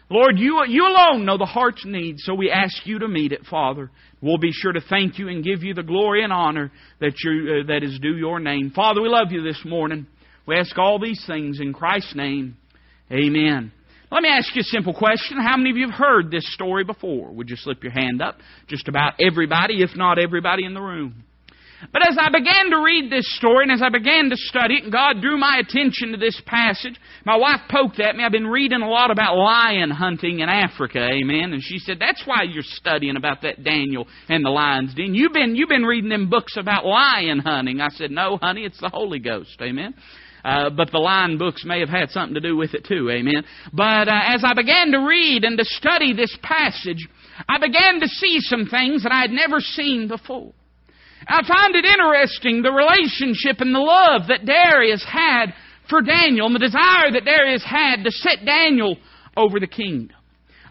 Lord, 0.10 0.40
you, 0.40 0.64
you 0.68 0.82
alone 0.82 1.26
know 1.26 1.38
the 1.38 1.46
heart's 1.46 1.86
need, 1.86 2.16
so 2.18 2.34
we 2.34 2.50
ask 2.50 2.88
you 2.88 2.98
to 2.98 3.08
meet 3.08 3.34
it, 3.34 3.42
Father. 3.48 3.92
We'll 4.20 4.40
be 4.40 4.52
sure 4.52 4.72
to 4.72 4.82
thank 4.82 5.20
you 5.20 5.28
and 5.28 5.44
give 5.44 5.62
you 5.62 5.76
the 5.76 5.84
glory 5.84 6.24
and 6.24 6.34
honor 6.34 6.72
that, 7.00 7.14
you, 7.24 7.62
uh, 7.62 7.68
that 7.68 7.84
is 7.84 8.00
due 8.02 8.18
your 8.18 8.40
name. 8.40 8.72
Father, 8.76 9.00
we 9.00 9.10
love 9.10 9.28
you 9.30 9.44
this 9.44 9.62
morning. 9.64 10.08
We 10.48 10.56
ask 10.56 10.76
all 10.80 10.98
these 10.98 11.24
things 11.28 11.60
in 11.60 11.72
Christ's 11.72 12.16
name. 12.16 12.58
Amen. 13.12 13.72
Let 14.10 14.24
me 14.24 14.30
ask 14.30 14.56
you 14.56 14.62
a 14.62 14.64
simple 14.64 14.96
question. 14.96 15.38
How 15.40 15.56
many 15.56 15.70
of 15.70 15.78
you 15.78 15.92
have 15.92 16.00
heard 16.00 16.32
this 16.32 16.52
story 16.56 16.84
before? 16.84 17.32
Would 17.32 17.50
you 17.50 17.58
slip 17.58 17.84
your 17.84 17.92
hand 17.92 18.24
up? 18.24 18.40
Just 18.68 18.88
about 18.88 19.14
everybody, 19.22 19.84
if 19.84 19.92
not 19.96 20.18
everybody 20.18 20.66
in 20.66 20.74
the 20.74 20.82
room. 20.82 21.26
But 21.94 22.08
as 22.08 22.18
I 22.20 22.30
began 22.30 22.72
to 22.72 22.82
read 22.84 23.12
this 23.12 23.36
story 23.36 23.64
and 23.64 23.72
as 23.72 23.84
I 23.84 23.90
began 23.90 24.30
to 24.32 24.36
study 24.36 24.76
it, 24.76 24.84
and 24.84 24.92
God 24.92 25.22
drew 25.22 25.38
my 25.38 25.60
attention 25.60 26.12
to 26.12 26.18
this 26.18 26.40
passage, 26.46 27.00
my 27.24 27.36
wife 27.36 27.62
poked 27.70 28.00
at 28.00 28.16
me. 28.16 28.24
I've 28.24 28.32
been 28.32 28.48
reading 28.48 28.82
a 28.82 28.90
lot 28.90 29.12
about 29.12 29.38
lion 29.38 29.92
hunting 29.92 30.40
in 30.40 30.50
Africa, 30.50 31.00
amen. 31.00 31.54
And 31.54 31.62
she 31.62 31.78
said, 31.78 31.98
That's 32.00 32.24
why 32.26 32.44
you're 32.44 32.64
studying 32.64 33.16
about 33.16 33.44
that 33.44 33.64
Daniel 33.64 34.08
and 34.28 34.44
the 34.44 34.50
lion's 34.50 34.96
den. 34.96 35.14
You've 35.14 35.34
been, 35.34 35.56
you've 35.56 35.70
been 35.70 35.84
reading 35.84 36.10
them 36.10 36.30
books 36.30 36.58
about 36.58 36.86
lion 36.86 37.40
hunting. 37.40 37.80
I 37.80 37.90
said, 37.90 38.10
No, 38.10 38.38
honey, 38.38 38.66
it's 38.66 38.80
the 38.80 38.90
Holy 38.90 39.20
Ghost, 39.20 39.58
amen. 39.62 39.94
Uh, 40.44 40.70
but 40.70 40.92
the 40.92 40.98
lion 40.98 41.38
books 41.38 41.64
may 41.64 41.80
have 41.80 41.90
had 41.90 42.10
something 42.10 42.34
to 42.34 42.40
do 42.40 42.56
with 42.56 42.74
it 42.74 42.86
too, 42.86 43.10
amen. 43.12 43.44
But 43.72 44.08
uh, 44.08 44.22
as 44.30 44.44
I 44.44 44.54
began 44.54 44.92
to 44.92 45.00
read 45.00 45.44
and 45.44 45.58
to 45.58 45.66
study 45.66 46.14
this 46.14 46.36
passage, 46.42 47.08
I 47.48 47.60
began 47.60 48.00
to 48.00 48.08
see 48.08 48.40
some 48.40 48.66
things 48.66 49.04
that 49.04 49.12
I 49.12 49.22
had 49.22 49.32
never 49.32 49.60
seen 49.60 50.08
before. 50.08 50.54
I 51.28 51.46
find 51.46 51.76
it 51.76 51.86
interesting 51.86 52.62
the 52.62 52.72
relationship 52.72 53.60
and 53.60 53.76
the 53.76 53.80
love 53.80 54.28
that 54.30 54.46
Darius 54.46 55.06
had 55.06 55.54
for 55.90 56.02
Daniel 56.02 56.48
and 56.48 56.56
the 56.56 56.60
desire 56.60 57.12
that 57.12 57.26
Darius 57.26 57.64
had 57.64 58.04
to 58.04 58.12
set 58.12 58.46
Daniel 58.46 58.98
over 59.36 59.60
the 59.60 59.68
kingdom. 59.68 60.16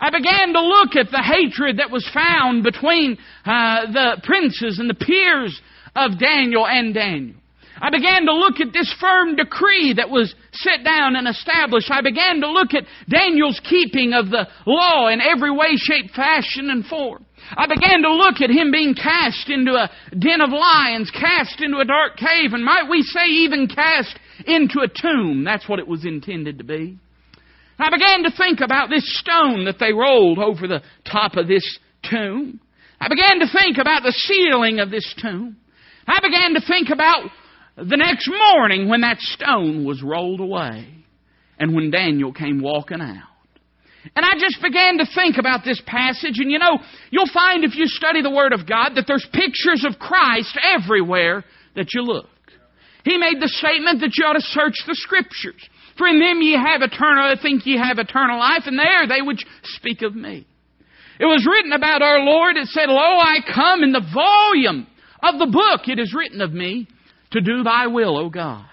I 0.01 0.11
began 0.11 0.53
to 0.53 0.61
look 0.61 0.97
at 0.97 1.11
the 1.11 1.23
hatred 1.23 1.79
that 1.79 1.91
was 1.91 2.09
found 2.13 2.63
between 2.63 3.17
uh, 3.45 3.93
the 3.93 4.21
princes 4.25 4.79
and 4.79 4.91
the 4.91 4.95
peers 4.95 5.59
of 5.95 6.19
Daniel 6.19 6.67
and 6.67 6.93
Daniel. 6.93 7.37
I 7.81 7.91
began 7.91 8.25
to 8.25 8.33
look 8.33 8.61
at 8.61 8.73
this 8.73 8.95
firm 9.01 9.37
decree 9.37 9.95
that 9.97 10.09
was 10.09 10.35
set 10.53 10.83
down 10.85 11.17
and 11.17 11.29
established. 11.29 11.91
I 11.91 12.01
began 12.01 12.41
to 12.41 12.51
look 12.51 12.73
at 12.73 12.85
Daniel's 13.09 13.61
keeping 13.69 14.15
of 14.15 14.31
the 14.31 14.49
law 14.67 15.09
in 15.09 15.21
every 15.21 15.51
way, 15.51 15.77
shape, 15.77 16.11
fashion, 16.13 16.71
and 16.71 16.87
form. 16.87 17.27
I 17.51 17.67
began 17.67 18.03
to 18.03 18.13
look 18.13 18.41
at 18.41 18.51
him 18.51 18.71
being 18.71 18.95
cast 18.95 19.49
into 19.49 19.73
a 19.73 19.91
den 20.17 20.41
of 20.41 20.51
lions, 20.51 21.11
cast 21.11 21.61
into 21.61 21.79
a 21.79 21.85
dark 21.85 22.17
cave, 22.17 22.53
and 22.53 22.65
might 22.65 22.89
we 22.91 23.03
say 23.03 23.27
even 23.27 23.69
cast 23.69 24.19
into 24.47 24.81
a 24.81 24.89
tomb. 24.89 25.45
That's 25.45 25.69
what 25.69 25.79
it 25.79 25.87
was 25.87 26.05
intended 26.05 26.59
to 26.59 26.65
be. 26.65 26.99
I 27.79 27.91
began 27.91 28.23
to 28.25 28.37
think 28.37 28.61
about 28.61 28.89
this 28.89 29.05
stone 29.21 29.67
that 29.67 29.79
they 29.79 29.93
rolled 29.93 30.39
over 30.39 30.67
the 30.67 30.83
top 31.11 31.37
of 31.37 31.47
this 31.47 31.79
tomb. 32.09 32.61
I 32.99 33.09
began 33.09 33.41
to 33.41 33.53
think 33.53 33.77
about 33.79 34.03
the 34.03 34.13
sealing 34.13 34.81
of 34.81 34.91
this 34.91 35.15
tomb. 35.21 35.57
I 36.07 36.21
began 36.23 36.55
to 36.55 36.67
think 36.67 36.89
about 36.91 37.31
the 37.77 37.97
next 37.97 38.29
morning 38.29 38.89
when 38.89 39.03
that 39.03 39.21
stone 39.21 39.85
was 39.85 40.03
rolled 40.03 40.41
away 40.41 40.89
and 41.59 41.75
when 41.75 41.91
Daniel 41.91 42.33
came 42.33 42.63
walking 42.63 43.03
out. 43.03 43.36
And 44.15 44.25
I 44.25 44.39
just 44.39 44.63
began 44.63 44.99
to 44.99 45.07
think 45.15 45.39
about 45.39 45.65
this 45.65 45.81
passage, 45.87 46.39
and 46.39 46.51
you 46.51 46.59
know, 46.59 46.79
you'll 47.11 47.33
find 47.33 47.65
if 47.65 47.75
you 47.75 47.87
study 47.87 48.23
the 48.23 48.31
Word 48.31 48.53
of 48.53 48.69
God 48.69 48.91
that 48.95 49.05
there's 49.07 49.27
pictures 49.33 49.85
of 49.85 49.99
Christ 49.99 50.59
everywhere 50.63 51.45
that 51.75 51.93
you 51.93 52.03
look. 52.03 52.29
He 53.05 53.19
made 53.19 53.41
the 53.41 53.49
statement 53.49 54.01
that 54.01 54.13
you 54.17 54.25
ought 54.25 54.35
to 54.35 54.41
search 54.41 54.75
the 54.87 54.95
Scriptures. 54.95 55.63
For 55.97 56.07
in 56.07 56.21
them 56.21 56.43
ye 56.43 56.53
have 56.53 56.83
eternal, 56.83 57.25
I 57.25 57.41
think 57.41 57.65
ye 57.65 57.79
have 57.79 57.99
eternal 57.99 58.39
life, 58.39 58.63
and 58.67 58.79
there 58.79 59.07
they 59.09 59.23
which 59.23 59.45
speak 59.63 60.03
of 60.03 60.15
me. 60.15 60.47
It 61.19 61.25
was 61.25 61.47
written 61.49 61.73
about 61.73 62.03
our 62.03 62.21
Lord, 62.21 62.57
it 62.57 62.69
said, 62.69 62.89
Lo, 62.89 62.97
I 62.99 63.39
come 63.55 63.83
in 63.83 63.93
the 63.93 64.07
volume 64.13 64.87
of 65.23 65.39
the 65.39 65.47
book, 65.47 65.89
it 65.89 65.99
is 65.99 66.15
written 66.15 66.43
of 66.43 66.53
me, 66.53 66.89
to 67.31 67.41
do 67.41 67.63
thy 67.63 67.87
will, 67.87 68.19
O 68.19 68.29
God. 68.29 68.67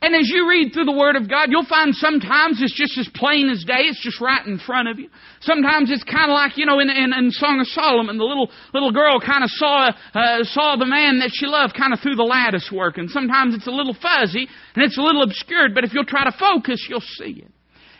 And 0.00 0.14
as 0.14 0.28
you 0.28 0.48
read 0.48 0.72
through 0.72 0.84
the 0.84 0.96
Word 0.96 1.16
of 1.16 1.28
God, 1.28 1.48
you'll 1.50 1.66
find 1.66 1.94
sometimes 1.94 2.60
it's 2.62 2.74
just 2.74 2.98
as 2.98 3.08
plain 3.14 3.48
as 3.50 3.64
day. 3.64 3.86
It's 3.86 4.02
just 4.02 4.20
right 4.20 4.44
in 4.46 4.58
front 4.58 4.88
of 4.88 4.98
you. 4.98 5.08
Sometimes 5.40 5.90
it's 5.90 6.04
kind 6.04 6.30
of 6.30 6.34
like, 6.34 6.56
you 6.56 6.66
know, 6.66 6.80
in, 6.80 6.90
in, 6.90 7.12
in 7.12 7.30
Song 7.30 7.60
of 7.60 7.66
Solomon, 7.68 8.18
the 8.18 8.24
little, 8.24 8.50
little 8.72 8.92
girl 8.92 9.20
kind 9.20 9.44
of 9.44 9.50
saw, 9.50 9.92
uh, 10.14 10.44
saw 10.44 10.76
the 10.76 10.86
man 10.86 11.20
that 11.20 11.30
she 11.32 11.46
loved 11.46 11.74
kind 11.76 11.92
of 11.92 12.00
through 12.00 12.16
the 12.16 12.24
lattice 12.24 12.70
work. 12.72 12.98
And 12.98 13.10
sometimes 13.10 13.54
it's 13.54 13.66
a 13.66 13.74
little 13.74 13.94
fuzzy 13.94 14.48
and 14.74 14.84
it's 14.84 14.98
a 14.98 15.02
little 15.02 15.22
obscured, 15.22 15.74
but 15.74 15.84
if 15.84 15.92
you'll 15.92 16.04
try 16.04 16.24
to 16.24 16.36
focus, 16.38 16.86
you'll 16.88 17.00
see 17.00 17.44
it. 17.44 17.50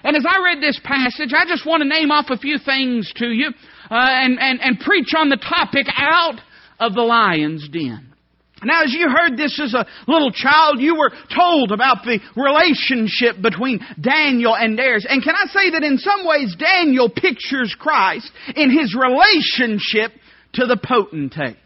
And 0.04 0.16
as 0.16 0.24
I 0.28 0.42
read 0.44 0.62
this 0.62 0.78
passage, 0.84 1.32
I 1.34 1.48
just 1.48 1.64
want 1.64 1.82
to 1.82 1.88
name 1.88 2.10
off 2.10 2.26
a 2.28 2.36
few 2.36 2.58
things 2.58 3.10
to 3.16 3.26
you 3.26 3.48
uh, 3.90 3.94
and, 3.94 4.38
and, 4.38 4.60
and 4.60 4.78
preach 4.78 5.14
on 5.16 5.30
the 5.30 5.36
topic 5.36 5.86
out 5.96 6.40
of 6.78 6.94
the 6.94 7.00
lion's 7.00 7.68
den. 7.68 8.13
Now, 8.64 8.83
as 8.83 8.92
you 8.92 9.09
heard 9.09 9.37
this 9.37 9.61
as 9.61 9.75
a 9.75 9.87
little 10.06 10.30
child, 10.30 10.80
you 10.80 10.97
were 10.97 11.12
told 11.35 11.73
about 11.73 12.04
the 12.04 12.21
relationship 12.37 13.40
between 13.40 13.80
Daniel 14.00 14.56
and 14.56 14.76
Darius. 14.76 15.06
And 15.09 15.23
can 15.23 15.35
I 15.35 15.47
say 15.49 15.71
that 15.71 15.83
in 15.83 15.99
some 15.99 16.26
ways 16.26 16.56
Daniel 16.59 17.09
pictures 17.11 17.75
Christ 17.78 18.30
in 18.56 18.71
his 18.71 18.94
relationship 18.94 20.12
to 20.54 20.66
the 20.66 20.76
potentate, 20.76 21.56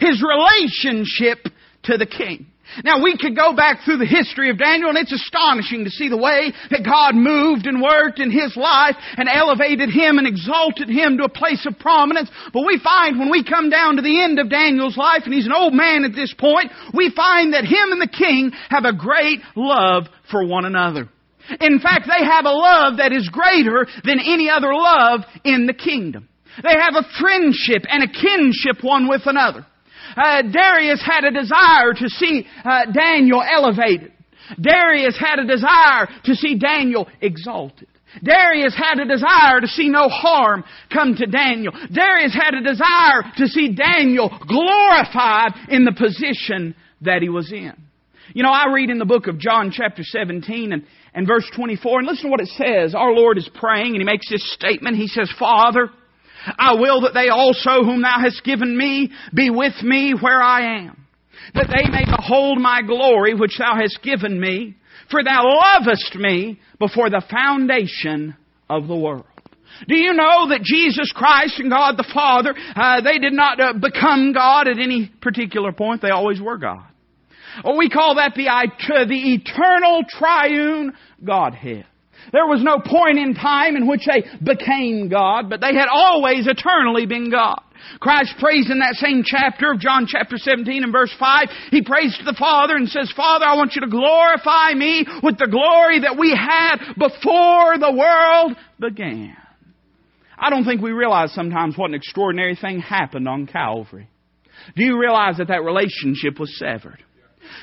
his 0.00 0.22
relationship 0.22 1.46
to 1.84 1.96
the 1.96 2.06
king. 2.06 2.46
Now 2.82 3.02
we 3.02 3.16
could 3.16 3.36
go 3.36 3.54
back 3.54 3.84
through 3.84 3.98
the 3.98 4.06
history 4.06 4.50
of 4.50 4.58
Daniel 4.58 4.88
and 4.88 4.98
it's 4.98 5.12
astonishing 5.12 5.84
to 5.84 5.90
see 5.90 6.08
the 6.08 6.16
way 6.16 6.52
that 6.70 6.84
God 6.84 7.14
moved 7.14 7.66
and 7.66 7.80
worked 7.80 8.18
in 8.18 8.30
his 8.30 8.56
life 8.56 8.96
and 9.16 9.28
elevated 9.28 9.90
him 9.90 10.18
and 10.18 10.26
exalted 10.26 10.88
him 10.88 11.18
to 11.18 11.24
a 11.24 11.28
place 11.28 11.66
of 11.66 11.78
prominence. 11.78 12.30
But 12.52 12.66
we 12.66 12.80
find 12.82 13.18
when 13.18 13.30
we 13.30 13.44
come 13.44 13.70
down 13.70 13.96
to 13.96 14.02
the 14.02 14.22
end 14.22 14.38
of 14.38 14.50
Daniel's 14.50 14.96
life 14.96 15.22
and 15.24 15.34
he's 15.34 15.46
an 15.46 15.52
old 15.52 15.74
man 15.74 16.04
at 16.04 16.14
this 16.14 16.34
point, 16.34 16.72
we 16.92 17.12
find 17.14 17.52
that 17.52 17.64
him 17.64 17.92
and 17.92 18.00
the 18.00 18.08
king 18.08 18.50
have 18.70 18.84
a 18.84 18.96
great 18.96 19.40
love 19.54 20.04
for 20.30 20.46
one 20.46 20.64
another. 20.64 21.08
In 21.60 21.78
fact, 21.78 22.08
they 22.08 22.24
have 22.24 22.46
a 22.46 22.50
love 22.50 22.96
that 22.96 23.12
is 23.12 23.28
greater 23.28 23.86
than 24.02 24.18
any 24.18 24.48
other 24.48 24.74
love 24.74 25.20
in 25.44 25.66
the 25.66 25.74
kingdom. 25.74 26.28
They 26.62 26.72
have 26.72 26.94
a 26.94 27.06
friendship 27.20 27.84
and 27.88 28.02
a 28.02 28.08
kinship 28.08 28.82
one 28.82 29.08
with 29.08 29.22
another 29.26 29.66
uh, 30.16 30.42
Darius 30.42 31.02
had 31.04 31.24
a 31.24 31.30
desire 31.30 31.92
to 31.94 32.08
see 32.08 32.46
uh, 32.64 32.86
Daniel 32.92 33.42
elevated. 33.42 34.12
Darius 34.60 35.18
had 35.18 35.38
a 35.38 35.46
desire 35.46 36.08
to 36.24 36.34
see 36.34 36.58
Daniel 36.58 37.08
exalted. 37.20 37.88
Darius 38.22 38.76
had 38.76 39.00
a 39.00 39.08
desire 39.08 39.60
to 39.60 39.66
see 39.66 39.88
no 39.88 40.08
harm 40.08 40.64
come 40.92 41.16
to 41.16 41.26
Daniel. 41.26 41.72
Darius 41.92 42.34
had 42.34 42.54
a 42.54 42.62
desire 42.62 43.32
to 43.38 43.46
see 43.48 43.74
Daniel 43.74 44.28
glorified 44.46 45.52
in 45.68 45.84
the 45.84 45.92
position 45.92 46.76
that 47.00 47.22
he 47.22 47.28
was 47.28 47.50
in. 47.52 47.72
You 48.34 48.42
know, 48.42 48.50
I 48.50 48.72
read 48.72 48.90
in 48.90 48.98
the 48.98 49.04
book 49.04 49.26
of 49.26 49.38
John 49.38 49.70
chapter 49.72 50.02
17 50.02 50.72
and, 50.72 50.84
and 51.12 51.26
verse 51.26 51.48
24, 51.54 52.00
and 52.00 52.08
listen 52.08 52.24
to 52.24 52.30
what 52.30 52.40
it 52.40 52.48
says. 52.48 52.94
Our 52.94 53.12
Lord 53.12 53.36
is 53.38 53.48
praying 53.54 53.88
and 53.88 53.98
he 53.98 54.04
makes 54.04 54.30
this 54.30 54.52
statement. 54.54 54.96
He 54.96 55.08
says, 55.08 55.32
Father, 55.38 55.90
I 56.58 56.74
will 56.74 57.02
that 57.02 57.14
they 57.14 57.28
also 57.28 57.84
whom 57.84 58.02
thou 58.02 58.18
hast 58.20 58.44
given 58.44 58.76
me 58.76 59.10
be 59.32 59.50
with 59.50 59.82
me 59.82 60.14
where 60.18 60.42
I 60.42 60.78
am, 60.84 61.06
that 61.54 61.68
they 61.68 61.88
may 61.90 62.04
behold 62.04 62.58
my 62.58 62.82
glory 62.82 63.34
which 63.34 63.58
thou 63.58 63.76
hast 63.76 64.00
given 64.02 64.40
me, 64.40 64.76
for 65.10 65.22
thou 65.22 65.42
lovest 65.44 66.14
me 66.14 66.60
before 66.78 67.10
the 67.10 67.22
foundation 67.30 68.36
of 68.68 68.88
the 68.88 68.96
world. 68.96 69.26
Do 69.88 69.96
you 69.96 70.12
know 70.12 70.48
that 70.50 70.62
Jesus 70.62 71.12
Christ 71.14 71.58
and 71.58 71.70
God 71.70 71.96
the 71.96 72.08
Father, 72.14 72.54
uh, 72.76 73.00
they 73.00 73.18
did 73.18 73.32
not 73.32 73.60
uh, 73.60 73.72
become 73.72 74.32
God 74.32 74.68
at 74.68 74.78
any 74.78 75.10
particular 75.20 75.72
point. 75.72 76.00
They 76.00 76.10
always 76.10 76.40
were 76.40 76.58
God. 76.58 76.84
We 77.76 77.88
call 77.88 78.16
that 78.16 78.34
the, 78.34 78.46
the 79.08 79.34
eternal 79.34 80.02
triune 80.08 80.92
Godhead. 81.24 81.86
There 82.32 82.46
was 82.46 82.62
no 82.62 82.78
point 82.78 83.18
in 83.18 83.34
time 83.34 83.76
in 83.76 83.86
which 83.86 84.06
they 84.06 84.24
became 84.42 85.08
God, 85.08 85.50
but 85.50 85.60
they 85.60 85.74
had 85.74 85.88
always 85.90 86.46
eternally 86.46 87.06
been 87.06 87.30
God. 87.30 87.60
Christ 88.00 88.34
prays 88.38 88.70
in 88.70 88.78
that 88.80 88.94
same 88.94 89.22
chapter 89.24 89.72
of 89.72 89.80
John 89.80 90.06
chapter 90.08 90.36
17 90.36 90.84
and 90.84 90.92
verse 90.92 91.14
5. 91.18 91.48
He 91.70 91.82
prays 91.82 92.16
to 92.18 92.24
the 92.24 92.36
Father 92.38 92.76
and 92.76 92.88
says, 92.88 93.12
Father, 93.16 93.44
I 93.44 93.56
want 93.56 93.74
you 93.74 93.82
to 93.82 93.88
glorify 93.88 94.72
me 94.72 95.06
with 95.22 95.38
the 95.38 95.48
glory 95.48 96.00
that 96.00 96.16
we 96.18 96.30
had 96.30 96.94
before 96.94 97.78
the 97.78 97.92
world 97.92 98.56
began. 98.80 99.36
I 100.38 100.50
don't 100.50 100.64
think 100.64 100.82
we 100.82 100.92
realize 100.92 101.32
sometimes 101.32 101.76
what 101.76 101.90
an 101.90 101.94
extraordinary 101.94 102.56
thing 102.56 102.80
happened 102.80 103.28
on 103.28 103.46
Calvary. 103.46 104.08
Do 104.76 104.84
you 104.84 104.98
realize 104.98 105.36
that 105.38 105.48
that 105.48 105.62
relationship 105.62 106.40
was 106.40 106.58
severed? 106.58 107.02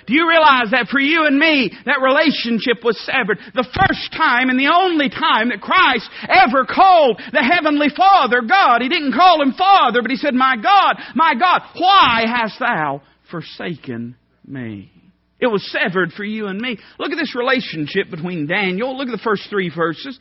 Do 0.08 0.14
you 0.14 0.28
realize 0.28 0.72
that 0.72 0.88
for 0.90 1.00
you 1.00 1.26
and 1.26 1.38
me, 1.38 1.72
that 1.86 2.02
relationship 2.02 2.84
was 2.84 3.00
severed? 3.06 3.40
The 3.54 3.68
first 3.68 4.12
time 4.12 4.50
and 4.50 4.60
the 4.60 4.72
only 4.74 5.10
time 5.10 5.50
that 5.50 5.62
Christ 5.62 6.10
ever 6.28 6.66
called 6.66 7.22
the 7.32 7.44
Heavenly 7.44 7.90
Father 7.96 8.42
God. 8.42 8.82
He 8.82 8.90
didn't 8.90 9.14
call 9.14 9.42
Him 9.42 9.54
Father, 9.54 10.02
but 10.02 10.12
He 10.12 10.18
said, 10.18 10.34
My 10.34 10.56
God, 10.56 10.98
my 11.16 11.34
God, 11.36 11.62
why 11.78 12.26
hast 12.28 12.60
thou 12.60 13.02
forsaken 13.30 14.16
me? 14.46 14.92
It 15.40 15.48
was 15.48 15.72
severed 15.72 16.12
for 16.12 16.24
you 16.24 16.48
and 16.48 16.60
me. 16.60 16.78
Look 17.00 17.12
at 17.12 17.18
this 17.18 17.36
relationship 17.36 18.12
between 18.12 18.46
Daniel. 18.46 18.96
Look 18.96 19.08
at 19.08 19.12
the 19.12 19.24
first 19.24 19.50
three 19.50 19.72
verses. 19.76 20.20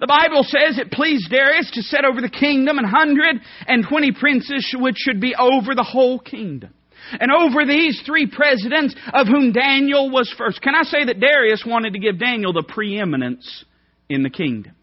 The 0.00 0.06
Bible 0.06 0.42
says 0.42 0.78
it 0.78 0.90
pleased 0.90 1.30
Darius 1.30 1.70
to 1.74 1.82
set 1.82 2.04
over 2.04 2.20
the 2.20 2.30
kingdom 2.30 2.78
an 2.78 2.84
hundred 2.84 3.36
and 3.68 3.86
twenty 3.86 4.10
princes 4.12 4.74
which 4.76 4.96
should 4.98 5.20
be 5.20 5.36
over 5.38 5.74
the 5.74 5.84
whole 5.84 6.18
kingdom. 6.18 6.74
And 7.20 7.30
over 7.30 7.64
these 7.66 8.02
three 8.04 8.26
presidents, 8.26 8.94
of 9.12 9.26
whom 9.26 9.52
Daniel 9.52 10.10
was 10.10 10.32
first. 10.36 10.60
Can 10.60 10.74
I 10.74 10.82
say 10.82 11.04
that 11.04 11.20
Darius 11.20 11.64
wanted 11.66 11.92
to 11.94 11.98
give 11.98 12.18
Daniel 12.18 12.52
the 12.52 12.62
preeminence 12.62 13.64
in 14.08 14.22
the 14.22 14.30
kingdom? 14.30 14.74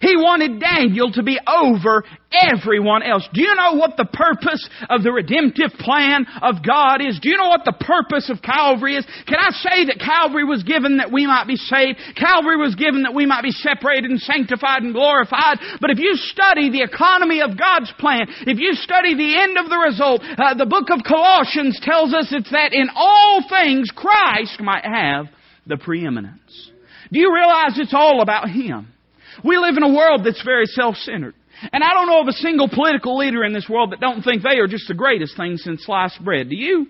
He 0.00 0.16
wanted 0.16 0.60
Daniel 0.60 1.12
to 1.12 1.22
be 1.22 1.38
over 1.46 2.04
everyone 2.30 3.02
else. 3.02 3.26
Do 3.34 3.42
you 3.42 3.54
know 3.54 3.74
what 3.74 3.96
the 3.96 4.06
purpose 4.06 4.62
of 4.88 5.02
the 5.02 5.10
redemptive 5.10 5.72
plan 5.78 6.26
of 6.42 6.62
God 6.62 7.02
is? 7.02 7.18
Do 7.18 7.28
you 7.28 7.36
know 7.36 7.48
what 7.48 7.64
the 7.64 7.74
purpose 7.74 8.30
of 8.30 8.42
Calvary 8.42 8.96
is? 8.96 9.06
Can 9.26 9.38
I 9.38 9.50
say 9.50 9.86
that 9.86 9.98
Calvary 9.98 10.44
was 10.44 10.62
given 10.62 10.98
that 10.98 11.10
we 11.10 11.26
might 11.26 11.46
be 11.46 11.56
saved? 11.56 11.98
Calvary 12.14 12.56
was 12.56 12.74
given 12.74 13.02
that 13.02 13.14
we 13.14 13.26
might 13.26 13.42
be 13.42 13.50
separated 13.50 14.10
and 14.10 14.20
sanctified 14.20 14.82
and 14.82 14.94
glorified. 14.94 15.58
But 15.80 15.90
if 15.90 15.98
you 15.98 16.14
study 16.14 16.70
the 16.70 16.82
economy 16.82 17.42
of 17.42 17.58
God's 17.58 17.92
plan, 17.98 18.30
if 18.46 18.58
you 18.58 18.74
study 18.74 19.14
the 19.14 19.34
end 19.34 19.58
of 19.58 19.68
the 19.68 19.78
result, 19.78 20.22
uh, 20.22 20.54
the 20.54 20.70
book 20.70 20.90
of 20.90 21.02
Colossians 21.02 21.80
tells 21.82 22.14
us 22.14 22.30
it's 22.30 22.50
that 22.50 22.72
in 22.72 22.88
all 22.94 23.42
things 23.48 23.90
Christ 23.90 24.60
might 24.60 24.84
have 24.84 25.26
the 25.66 25.76
preeminence. 25.76 26.70
Do 27.12 27.18
you 27.18 27.34
realize 27.34 27.74
it's 27.74 27.94
all 27.94 28.22
about 28.22 28.48
Him? 28.48 28.88
We 29.44 29.58
live 29.58 29.76
in 29.76 29.82
a 29.82 29.92
world 29.92 30.24
that's 30.24 30.42
very 30.44 30.66
self-centered. 30.66 31.34
And 31.72 31.84
I 31.84 31.92
don't 31.92 32.06
know 32.06 32.20
of 32.20 32.28
a 32.28 32.32
single 32.32 32.68
political 32.68 33.18
leader 33.18 33.44
in 33.44 33.52
this 33.52 33.68
world 33.68 33.92
that 33.92 34.00
don't 34.00 34.22
think 34.22 34.42
they 34.42 34.58
are 34.58 34.66
just 34.66 34.88
the 34.88 34.94
greatest 34.94 35.36
thing 35.36 35.56
since 35.56 35.84
sliced 35.84 36.22
bread. 36.24 36.48
Do 36.48 36.56
you? 36.56 36.86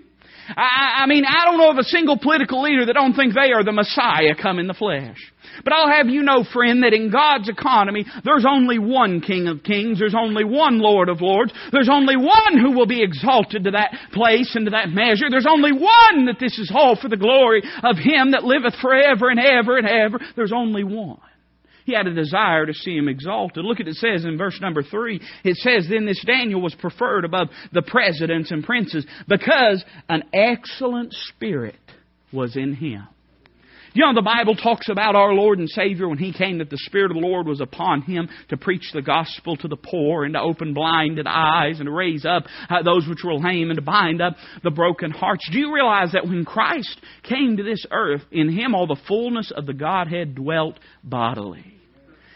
I, 0.56 1.02
I 1.02 1.06
mean, 1.06 1.24
I 1.24 1.44
don't 1.44 1.58
know 1.58 1.70
of 1.70 1.78
a 1.78 1.84
single 1.84 2.18
political 2.18 2.62
leader 2.62 2.86
that 2.86 2.94
don't 2.94 3.14
think 3.14 3.34
they 3.34 3.52
are 3.52 3.64
the 3.64 3.72
Messiah 3.72 4.34
come 4.40 4.58
in 4.58 4.66
the 4.66 4.74
flesh. 4.74 5.18
But 5.64 5.72
I'll 5.72 5.90
have 5.90 6.08
you 6.08 6.22
know, 6.22 6.44
friend, 6.52 6.82
that 6.82 6.92
in 6.92 7.10
God's 7.10 7.48
economy, 7.48 8.04
there's 8.24 8.46
only 8.48 8.78
one 8.78 9.20
King 9.20 9.48
of 9.48 9.62
Kings. 9.62 9.98
There's 9.98 10.14
only 10.14 10.44
one 10.44 10.78
Lord 10.78 11.08
of 11.08 11.20
Lords. 11.20 11.52
There's 11.72 11.88
only 11.90 12.16
one 12.16 12.58
who 12.58 12.72
will 12.72 12.86
be 12.86 13.02
exalted 13.02 13.64
to 13.64 13.72
that 13.72 13.94
place 14.12 14.54
and 14.54 14.66
to 14.66 14.70
that 14.70 14.88
measure. 14.90 15.30
There's 15.30 15.48
only 15.48 15.72
one 15.72 16.26
that 16.26 16.38
this 16.40 16.58
is 16.58 16.72
all 16.74 16.96
for 16.96 17.08
the 17.08 17.16
glory 17.16 17.62
of 17.82 17.96
Him 17.96 18.32
that 18.32 18.44
liveth 18.44 18.74
forever 18.80 19.28
and 19.28 19.40
ever 19.40 19.76
and 19.76 19.86
ever. 19.86 20.18
There's 20.36 20.52
only 20.52 20.84
one. 20.84 21.20
He 21.90 21.96
had 21.96 22.06
a 22.06 22.14
desire 22.14 22.66
to 22.66 22.72
see 22.72 22.96
him 22.96 23.08
exalted. 23.08 23.64
Look 23.64 23.80
at 23.80 23.88
it 23.88 23.96
says 23.96 24.24
in 24.24 24.38
verse 24.38 24.60
number 24.60 24.84
three. 24.84 25.20
It 25.42 25.56
says, 25.56 25.88
Then 25.90 26.06
this 26.06 26.24
Daniel 26.24 26.60
was 26.60 26.72
preferred 26.72 27.24
above 27.24 27.48
the 27.72 27.82
presidents 27.82 28.52
and 28.52 28.62
princes 28.62 29.04
because 29.26 29.84
an 30.08 30.22
excellent 30.32 31.12
spirit 31.12 31.74
was 32.32 32.54
in 32.54 32.74
him. 32.74 33.08
You 33.92 34.06
know, 34.06 34.14
the 34.14 34.22
Bible 34.22 34.54
talks 34.54 34.88
about 34.88 35.16
our 35.16 35.32
Lord 35.32 35.58
and 35.58 35.68
Savior 35.68 36.08
when 36.08 36.18
He 36.18 36.32
came 36.32 36.58
that 36.58 36.70
the 36.70 36.78
Spirit 36.78 37.10
of 37.10 37.16
the 37.16 37.26
Lord 37.26 37.48
was 37.48 37.60
upon 37.60 38.02
Him 38.02 38.28
to 38.50 38.56
preach 38.56 38.92
the 38.94 39.02
gospel 39.02 39.56
to 39.56 39.66
the 39.66 39.76
poor 39.76 40.22
and 40.22 40.34
to 40.34 40.40
open 40.40 40.74
blinded 40.74 41.26
eyes 41.26 41.80
and 41.80 41.86
to 41.86 41.90
raise 41.90 42.24
up 42.24 42.44
uh, 42.68 42.84
those 42.84 43.08
which 43.08 43.24
were 43.24 43.34
lame 43.34 43.70
and 43.70 43.78
to 43.78 43.84
bind 43.84 44.22
up 44.22 44.36
the 44.62 44.70
broken 44.70 45.10
hearts. 45.10 45.48
Do 45.50 45.58
you 45.58 45.74
realize 45.74 46.12
that 46.12 46.24
when 46.24 46.44
Christ 46.44 47.00
came 47.24 47.56
to 47.56 47.64
this 47.64 47.84
earth, 47.90 48.22
in 48.30 48.48
Him 48.48 48.76
all 48.76 48.86
the 48.86 49.00
fullness 49.08 49.50
of 49.50 49.66
the 49.66 49.74
Godhead 49.74 50.36
dwelt 50.36 50.78
bodily? 51.02 51.79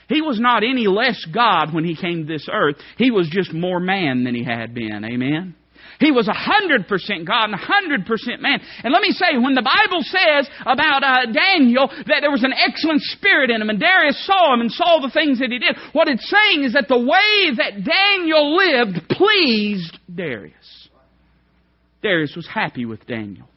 He 0.08 0.20
was 0.20 0.38
not 0.38 0.62
any 0.62 0.86
less 0.86 1.24
God 1.32 1.72
when 1.72 1.84
he 1.84 1.96
came 1.96 2.26
to 2.26 2.32
this 2.32 2.48
earth. 2.52 2.76
He 2.98 3.10
was 3.10 3.28
just 3.30 3.52
more 3.52 3.80
man 3.80 4.24
than 4.24 4.34
he 4.34 4.44
had 4.44 4.74
been. 4.74 5.04
Amen? 5.04 5.54
He 6.00 6.10
was 6.10 6.28
100% 6.28 7.26
God 7.26 7.50
and 7.50 7.54
100% 7.54 8.40
man. 8.40 8.60
And 8.82 8.92
let 8.92 9.02
me 9.02 9.10
say, 9.10 9.38
when 9.38 9.54
the 9.54 9.62
Bible 9.62 10.02
says 10.02 10.48
about 10.62 11.04
uh, 11.04 11.32
Daniel 11.32 11.88
that 12.06 12.18
there 12.20 12.30
was 12.30 12.42
an 12.42 12.52
excellent 12.52 13.00
spirit 13.02 13.50
in 13.50 13.62
him 13.62 13.70
and 13.70 13.80
Darius 13.80 14.26
saw 14.26 14.54
him 14.54 14.60
and 14.60 14.72
saw 14.72 15.00
the 15.00 15.10
things 15.10 15.38
that 15.38 15.50
he 15.50 15.58
did, 15.58 15.76
what 15.92 16.08
it's 16.08 16.28
saying 16.28 16.64
is 16.64 16.72
that 16.72 16.88
the 16.88 16.98
way 16.98 17.54
that 17.56 17.84
Daniel 17.84 18.56
lived 18.56 19.08
pleased 19.08 19.98
Darius. 20.12 20.88
Darius 22.02 22.34
was 22.36 22.46
happy 22.46 22.84
with 22.84 23.06
Daniel. 23.06 23.48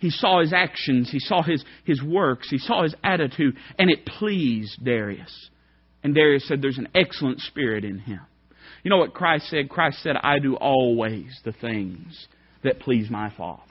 He 0.00 0.10
saw 0.10 0.40
his 0.40 0.52
actions, 0.52 1.10
he 1.10 1.20
saw 1.20 1.42
his, 1.42 1.64
his 1.84 2.02
works, 2.02 2.50
he 2.50 2.58
saw 2.58 2.82
his 2.82 2.94
attitude, 3.02 3.56
and 3.78 3.90
it 3.90 4.04
pleased 4.04 4.84
Darius. 4.84 5.50
And 6.04 6.14
Darius 6.14 6.46
said, 6.46 6.62
There's 6.62 6.78
an 6.78 6.90
excellent 6.94 7.40
spirit 7.40 7.84
in 7.84 7.98
him. 7.98 8.20
You 8.84 8.90
know 8.90 8.98
what 8.98 9.14
Christ 9.14 9.48
said? 9.48 9.70
Christ 9.70 10.02
said, 10.02 10.16
I 10.22 10.38
do 10.38 10.54
always 10.54 11.40
the 11.44 11.52
things 11.52 12.28
that 12.62 12.80
please 12.80 13.10
my 13.10 13.32
Father. 13.36 13.62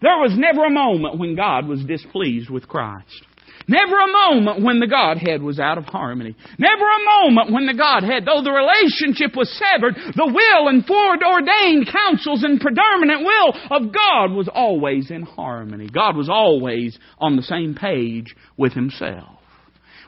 There 0.00 0.18
was 0.18 0.32
never 0.34 0.64
a 0.64 0.70
moment 0.70 1.18
when 1.18 1.36
God 1.36 1.68
was 1.68 1.84
displeased 1.84 2.50
with 2.50 2.66
Christ. 2.66 3.26
Never 3.68 3.94
a 3.94 4.10
moment 4.10 4.64
when 4.64 4.80
the 4.80 4.88
Godhead 4.88 5.42
was 5.42 5.60
out 5.60 5.78
of 5.78 5.84
harmony. 5.84 6.34
Never 6.58 6.82
a 6.82 7.28
moment 7.28 7.52
when 7.52 7.66
the 7.66 7.74
Godhead, 7.74 8.24
though 8.24 8.42
the 8.42 8.50
relationship 8.50 9.36
was 9.36 9.52
severed, 9.52 9.94
the 9.94 10.26
will 10.26 10.68
and 10.68 10.84
foreordained 10.84 11.86
counsels 11.92 12.42
and 12.42 12.60
predominant 12.60 13.22
will 13.22 13.54
of 13.70 13.94
God 13.94 14.32
was 14.32 14.48
always 14.52 15.10
in 15.10 15.22
harmony. 15.22 15.88
God 15.88 16.16
was 16.16 16.28
always 16.28 16.98
on 17.18 17.36
the 17.36 17.42
same 17.42 17.74
page 17.74 18.34
with 18.56 18.72
Himself. 18.72 19.31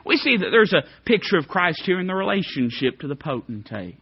We 0.05 0.17
see 0.17 0.37
that 0.37 0.49
there's 0.51 0.73
a 0.73 0.83
picture 1.05 1.37
of 1.37 1.47
Christ 1.47 1.81
here 1.85 1.99
in 1.99 2.07
the 2.07 2.15
relationship 2.15 2.99
to 2.99 3.07
the 3.07 3.15
potentate. 3.15 3.97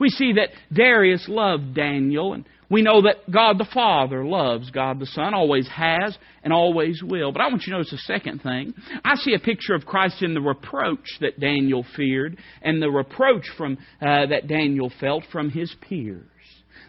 We 0.00 0.08
see 0.08 0.32
that 0.34 0.48
Darius 0.72 1.26
loved 1.28 1.74
Daniel, 1.74 2.32
and 2.32 2.44
we 2.68 2.82
know 2.82 3.02
that 3.02 3.30
God 3.30 3.58
the 3.58 3.68
Father 3.72 4.24
loves 4.24 4.70
God 4.70 4.98
the 4.98 5.06
Son, 5.06 5.34
always 5.34 5.68
has 5.68 6.18
and 6.42 6.52
always 6.52 7.00
will. 7.02 7.30
But 7.30 7.42
I 7.42 7.48
want 7.48 7.62
you 7.66 7.72
to 7.72 7.78
notice 7.78 7.92
a 7.92 7.98
second 7.98 8.42
thing. 8.42 8.74
I 9.04 9.14
see 9.14 9.34
a 9.34 9.38
picture 9.38 9.74
of 9.74 9.86
Christ 9.86 10.22
in 10.22 10.34
the 10.34 10.40
reproach 10.40 11.06
that 11.20 11.38
Daniel 11.38 11.86
feared 11.96 12.38
and 12.62 12.82
the 12.82 12.90
reproach 12.90 13.44
from, 13.56 13.78
uh, 14.00 14.26
that 14.26 14.48
Daniel 14.48 14.90
felt 15.00 15.24
from 15.30 15.50
his 15.50 15.74
peers. 15.88 16.26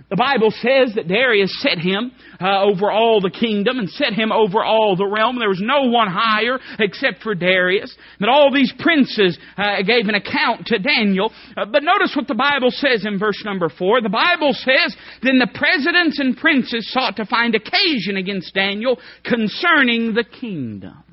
The 0.10 0.16
Bible 0.16 0.52
says 0.52 0.94
that 0.96 1.08
Darius 1.08 1.52
set 1.62 1.80
him 1.80 2.12
uh, 2.40 2.62
over 2.62 2.92
all 2.92 3.22
the 3.22 3.32
kingdom 3.32 3.80
and 3.80 3.90
set 3.90 4.14
him 4.14 4.32
over 4.32 4.64
all 4.64 4.96
the 4.96 5.08
realm. 5.08 5.40
There 5.40 5.50
was 5.50 5.64
no 5.64 5.90
one 5.90 6.08
higher 6.08 6.60
except 6.78 7.24
for 7.24 7.34
Darius. 7.34 7.96
That 8.20 8.30
all 8.30 8.54
these 8.54 8.72
princes 8.78 9.38
uh, 9.58 9.82
gave 9.82 10.08
an 10.08 10.14
account 10.14 10.68
to 10.68 10.78
Daniel. 10.78 11.34
Uh, 11.58 11.66
but 11.66 11.82
notice 11.82 12.14
what 12.16 12.28
the 12.28 12.36
Bible 12.36 12.70
says 12.70 13.04
in 13.06 13.18
verse 13.18 13.42
number 13.44 13.68
four. 13.68 14.00
The 14.02 14.10
Bible 14.10 14.54
says, 14.54 14.96
Then 15.24 15.40
the 15.40 15.50
presidents 15.54 16.20
and 16.20 16.38
princes 16.38 16.92
sought 16.92 17.16
to 17.16 17.26
find 17.26 17.56
occasion 17.56 18.18
against 18.18 18.54
Daniel 18.54 19.00
concerning 19.24 20.14
the 20.14 20.24
kingdom. 20.24 21.04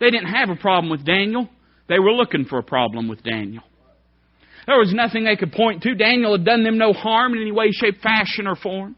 They 0.00 0.10
didn't 0.10 0.32
have 0.32 0.48
a 0.48 0.56
problem 0.56 0.90
with 0.90 1.04
Daniel. 1.04 1.48
They 1.88 1.98
were 1.98 2.12
looking 2.12 2.46
for 2.46 2.58
a 2.58 2.62
problem 2.62 3.08
with 3.08 3.22
Daniel. 3.22 3.64
There 4.68 4.78
was 4.78 4.92
nothing 4.92 5.24
they 5.24 5.34
could 5.34 5.52
point 5.52 5.82
to. 5.84 5.94
Daniel 5.94 6.36
had 6.36 6.44
done 6.44 6.62
them 6.62 6.76
no 6.76 6.92
harm 6.92 7.32
in 7.32 7.40
any 7.40 7.52
way, 7.52 7.70
shape, 7.72 8.02
fashion, 8.02 8.46
or 8.46 8.54
form. 8.54 8.96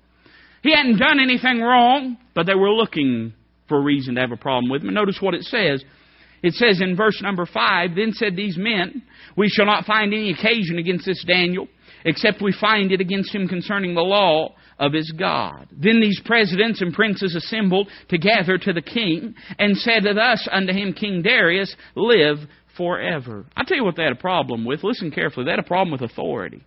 He 0.65 0.75
hadn't 0.75 0.99
done 0.99 1.21
anything 1.21 1.61
wrong, 1.61 2.19
but 2.35 2.47
they 2.47 2.57
were 2.57 2.73
looking 2.73 3.35
for 3.69 3.79
a 3.79 3.81
reason 3.81 4.17
to 4.17 4.21
have 4.21 4.33
a 4.33 4.37
problem 4.37 4.69
with 4.69 4.83
him. 4.83 4.89
And 4.89 4.97
notice 4.97 5.19
what 5.21 5.35
it 5.35 5.45
says. 5.45 5.85
It 6.43 6.55
says 6.55 6.81
in 6.81 6.97
verse 6.97 7.23
number 7.23 7.47
5 7.47 7.95
Then 7.95 8.11
said 8.13 8.35
these 8.35 8.59
men, 8.59 9.05
We 9.37 9.49
shall 9.49 9.65
not 9.65 9.85
find 9.85 10.13
any 10.13 10.33
occasion 10.33 10.79
against 10.79 11.07
this 11.07 11.25
Daniel, 11.25 11.69
except 12.05 12.43
we 12.43 12.53
find 12.53 12.91
it 12.91 13.01
against 13.01 13.33
him 13.33 13.47
concerning 13.47 13.95
the 13.95 14.01
law 14.01 14.57
of 14.77 14.93
his 14.93 15.13
God. 15.13 15.69
Then 15.71 16.01
these 16.01 16.21
presidents 16.25 16.83
and 16.83 16.93
princes 16.93 17.37
assembled 17.37 17.89
together 18.09 18.59
to 18.59 18.73
the 18.73 18.83
king, 18.83 19.37
and 19.57 19.77
said 19.77 20.03
thus 20.03 20.49
unto 20.51 20.73
him, 20.73 20.95
King 20.95 21.23
Darius, 21.23 21.77
live 21.95 22.39
forever. 22.81 23.45
I 23.55 23.65
tell 23.65 23.77
you 23.77 23.85
what 23.85 23.97
they 23.97 24.05
had 24.05 24.13
a 24.13 24.17
problem 24.17 24.65
with. 24.65 24.83
Listen 24.83 25.11
carefully. 25.11 25.45
They 25.45 25.51
had 25.51 25.61
a 25.61 25.65
problem 25.65 25.93
with 25.93 26.01
authority. 26.01 26.65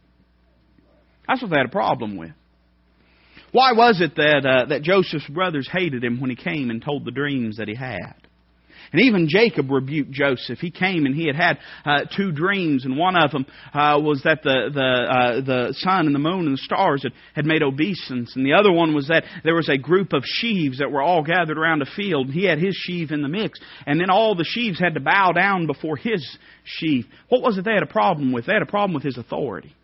That's 1.28 1.42
what 1.42 1.50
they 1.50 1.58
had 1.58 1.66
a 1.66 1.70
problem 1.70 2.18
with. 2.18 2.30
Why 3.52 3.72
was 3.74 4.00
it 4.00 4.16
that 4.16 4.46
uh, 4.46 4.66
that 4.70 4.84
Joseph's 4.84 5.28
brothers 5.28 5.68
hated 5.72 6.04
him 6.04 6.22
when 6.22 6.30
he 6.30 6.36
came 6.36 6.70
and 6.70 6.84
told 6.84 7.04
the 7.04 7.10
dreams 7.10 7.58
that 7.58 7.68
he 7.68 7.74
had? 7.74 8.14
And 8.94 9.02
even 9.02 9.28
Jacob 9.28 9.72
rebuked 9.72 10.12
Joseph. 10.12 10.60
He 10.60 10.70
came 10.70 11.08
and 11.08 11.16
he 11.16 11.26
had 11.26 11.36
had 11.36 11.58
uh, 11.84 12.00
two 12.16 12.32
dreams, 12.32 12.86
and 12.86 12.96
one 12.96 13.16
of 13.16 13.32
them 13.32 13.48
uh, 13.74 14.00
was 14.00 14.22
that 14.24 14.44
the 14.44 14.70
the 14.72 14.82
uh, 14.82 15.42
the 15.42 15.74
sun 15.80 16.06
and 16.06 16.14
the 16.14 16.20
moon 16.20 16.46
and 16.46 16.54
the 16.54 16.62
stars 16.62 17.02
had, 17.02 17.12
had 17.34 17.46
made 17.46 17.64
obeisance, 17.64 18.36
and 18.36 18.46
the 18.46 18.54
other 18.54 18.72
one 18.72 18.94
was 18.94 19.08
that 19.08 19.24
there 19.44 19.56
was 19.56 19.68
a 19.68 19.80
group 19.80 20.14
of 20.14 20.24
sheaves 20.24 20.78
that 20.78 20.92
were 20.92 21.02
all 21.02 21.24
gathered 21.24 21.58
around 21.58 21.82
a 21.82 21.86
field. 21.86 22.28
And 22.28 22.36
he 22.36 22.46
had 22.46 22.60
his 22.60 22.76
sheaf 22.76 23.12
in 23.12 23.24
the 23.24 23.28
mix, 23.28 23.60
and 23.88 24.00
then 24.00 24.12
all 24.12 24.36
the 24.36 24.46
sheaves 24.48 24.80
had 24.80 24.94
to 24.94 25.00
bow 25.00 25.32
down 25.32 25.66
before 25.66 25.98
his 25.98 26.24
sheaf. 26.64 27.06
What 27.30 27.42
was 27.42 27.58
it 27.58 27.66
they 27.66 27.74
had 27.74 27.84
a 27.84 27.88
problem 27.88 28.32
with? 28.32 28.46
They 28.46 28.54
had 28.54 28.62
a 28.62 28.68
problem 28.68 28.94
with 28.94 29.04
his 29.04 29.18
authority. 29.18 29.76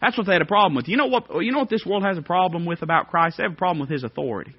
That's 0.00 0.16
what 0.16 0.26
they 0.26 0.32
had 0.32 0.42
a 0.42 0.46
problem 0.46 0.74
with. 0.74 0.88
You 0.88 0.96
know 0.96 1.06
what? 1.06 1.26
You 1.42 1.52
know 1.52 1.58
what 1.58 1.70
this 1.70 1.84
world 1.84 2.02
has 2.02 2.16
a 2.16 2.22
problem 2.22 2.64
with 2.64 2.80
about 2.80 3.10
Christ? 3.10 3.36
They 3.36 3.42
have 3.42 3.52
a 3.52 3.56
problem 3.56 3.80
with 3.80 3.90
his 3.90 4.04
authority. 4.04 4.54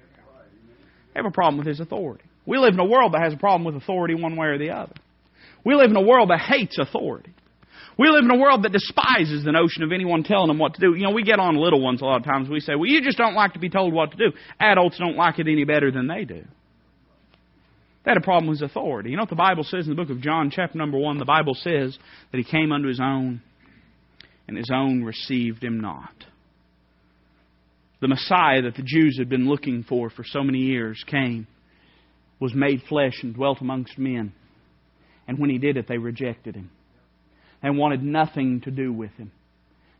They 1.12 1.20
have 1.20 1.26
a 1.26 1.32
problem 1.32 1.58
with 1.58 1.66
his 1.66 1.80
authority. 1.80 2.24
We 2.46 2.58
live 2.58 2.74
in 2.74 2.80
a 2.80 2.84
world 2.84 3.12
that 3.12 3.22
has 3.22 3.32
a 3.32 3.38
problem 3.38 3.64
with 3.64 3.82
authority 3.82 4.14
one 4.14 4.36
way 4.36 4.48
or 4.48 4.58
the 4.58 4.70
other. 4.70 4.94
We 5.64 5.74
live 5.74 5.90
in 5.90 5.96
a 5.96 6.02
world 6.02 6.30
that 6.30 6.40
hates 6.40 6.78
authority. 6.78 7.32
We 7.96 8.08
live 8.08 8.24
in 8.24 8.30
a 8.30 8.38
world 8.38 8.64
that 8.64 8.72
despises 8.72 9.44
the 9.44 9.52
notion 9.52 9.82
of 9.82 9.92
anyone 9.92 10.24
telling 10.24 10.48
them 10.48 10.58
what 10.58 10.74
to 10.74 10.80
do. 10.80 10.94
You 10.94 11.04
know, 11.04 11.12
we 11.12 11.22
get 11.22 11.38
on 11.38 11.56
little 11.56 11.80
ones 11.80 12.02
a 12.02 12.04
lot 12.04 12.16
of 12.16 12.24
times. 12.24 12.48
We 12.48 12.60
say, 12.60 12.74
well, 12.74 12.86
you 12.86 13.00
just 13.02 13.16
don't 13.16 13.34
like 13.34 13.52
to 13.52 13.60
be 13.60 13.70
told 13.70 13.94
what 13.94 14.10
to 14.10 14.16
do. 14.16 14.36
Adults 14.60 14.98
don't 14.98 15.16
like 15.16 15.38
it 15.38 15.46
any 15.46 15.64
better 15.64 15.90
than 15.90 16.08
they 16.08 16.24
do. 16.24 16.44
They 18.04 18.10
had 18.10 18.18
a 18.18 18.20
problem 18.20 18.50
with 18.50 18.60
authority. 18.60 19.10
You 19.10 19.16
know 19.16 19.22
what 19.22 19.30
the 19.30 19.36
Bible 19.36 19.64
says 19.64 19.86
in 19.86 19.90
the 19.90 19.96
book 19.96 20.10
of 20.10 20.20
John, 20.20 20.50
chapter 20.50 20.76
number 20.76 20.98
1? 20.98 21.18
The 21.18 21.24
Bible 21.24 21.54
says 21.54 21.96
that 22.32 22.38
he 22.38 22.44
came 22.44 22.72
unto 22.72 22.88
his 22.88 23.00
own, 23.00 23.40
and 24.46 24.58
his 24.58 24.70
own 24.74 25.04
received 25.04 25.62
him 25.64 25.80
not. 25.80 26.12
The 28.00 28.08
Messiah 28.08 28.62
that 28.62 28.74
the 28.74 28.82
Jews 28.82 29.16
had 29.18 29.30
been 29.30 29.48
looking 29.48 29.84
for 29.88 30.10
for 30.10 30.24
so 30.24 30.42
many 30.42 30.58
years 30.58 31.02
came 31.06 31.46
was 32.40 32.54
made 32.54 32.82
flesh 32.88 33.14
and 33.22 33.34
dwelt 33.34 33.60
amongst 33.60 33.98
men. 33.98 34.32
And 35.26 35.38
when 35.38 35.50
he 35.50 35.58
did 35.58 35.76
it, 35.76 35.86
they 35.88 35.98
rejected 35.98 36.54
him. 36.54 36.70
They 37.62 37.70
wanted 37.70 38.02
nothing 38.02 38.60
to 38.62 38.70
do 38.70 38.92
with 38.92 39.12
him. 39.12 39.32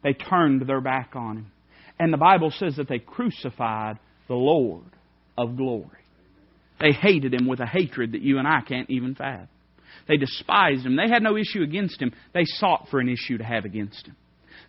They 0.03 0.12
turned 0.12 0.66
their 0.66 0.83
back 0.83 1.12
on 1.14 1.38
him. 1.38 1.53
And 1.99 2.12
the 2.12 2.18
Bible 2.18 2.53
says 2.59 2.77
that 2.77 2.88
they 2.88 2.99
crucified 2.99 3.99
the 4.29 4.35
Lord 4.35 4.85
of 5.38 5.57
glory. 5.57 5.88
They 6.81 6.92
hated 6.92 7.33
him 7.33 7.47
with 7.47 7.61
a 7.61 7.66
hatred 7.66 8.12
that 8.12 8.23
you 8.23 8.38
and 8.38 8.47
I 8.49 8.61
can't 8.61 8.90
even 8.90 9.14
fathom. 9.14 9.49
They 10.09 10.16
despised 10.16 10.85
him. 10.85 10.97
They 10.97 11.09
had 11.09 11.23
no 11.23 11.37
issue 11.37 11.62
against 11.62 12.03
him. 12.03 12.12
They 12.35 12.44
sought 12.44 12.88
for 12.90 13.01
an 13.01 13.09
issue 13.09 13.38
to 13.38 13.44
have 13.44 13.64
against 13.64 14.07
him. 14.07 14.16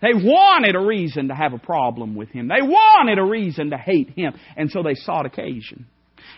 They 0.01 0.13
wanted 0.13 0.75
a 0.75 0.79
reason 0.79 1.29
to 1.29 1.35
have 1.35 1.53
a 1.53 1.57
problem 1.57 2.15
with 2.15 2.29
him. 2.29 2.47
They 2.47 2.61
wanted 2.61 3.17
a 3.17 3.23
reason 3.23 3.71
to 3.71 3.77
hate 3.77 4.11
him. 4.11 4.33
And 4.55 4.69
so 4.69 4.83
they 4.83 4.93
sought 4.93 5.25
occasion. 5.25 5.87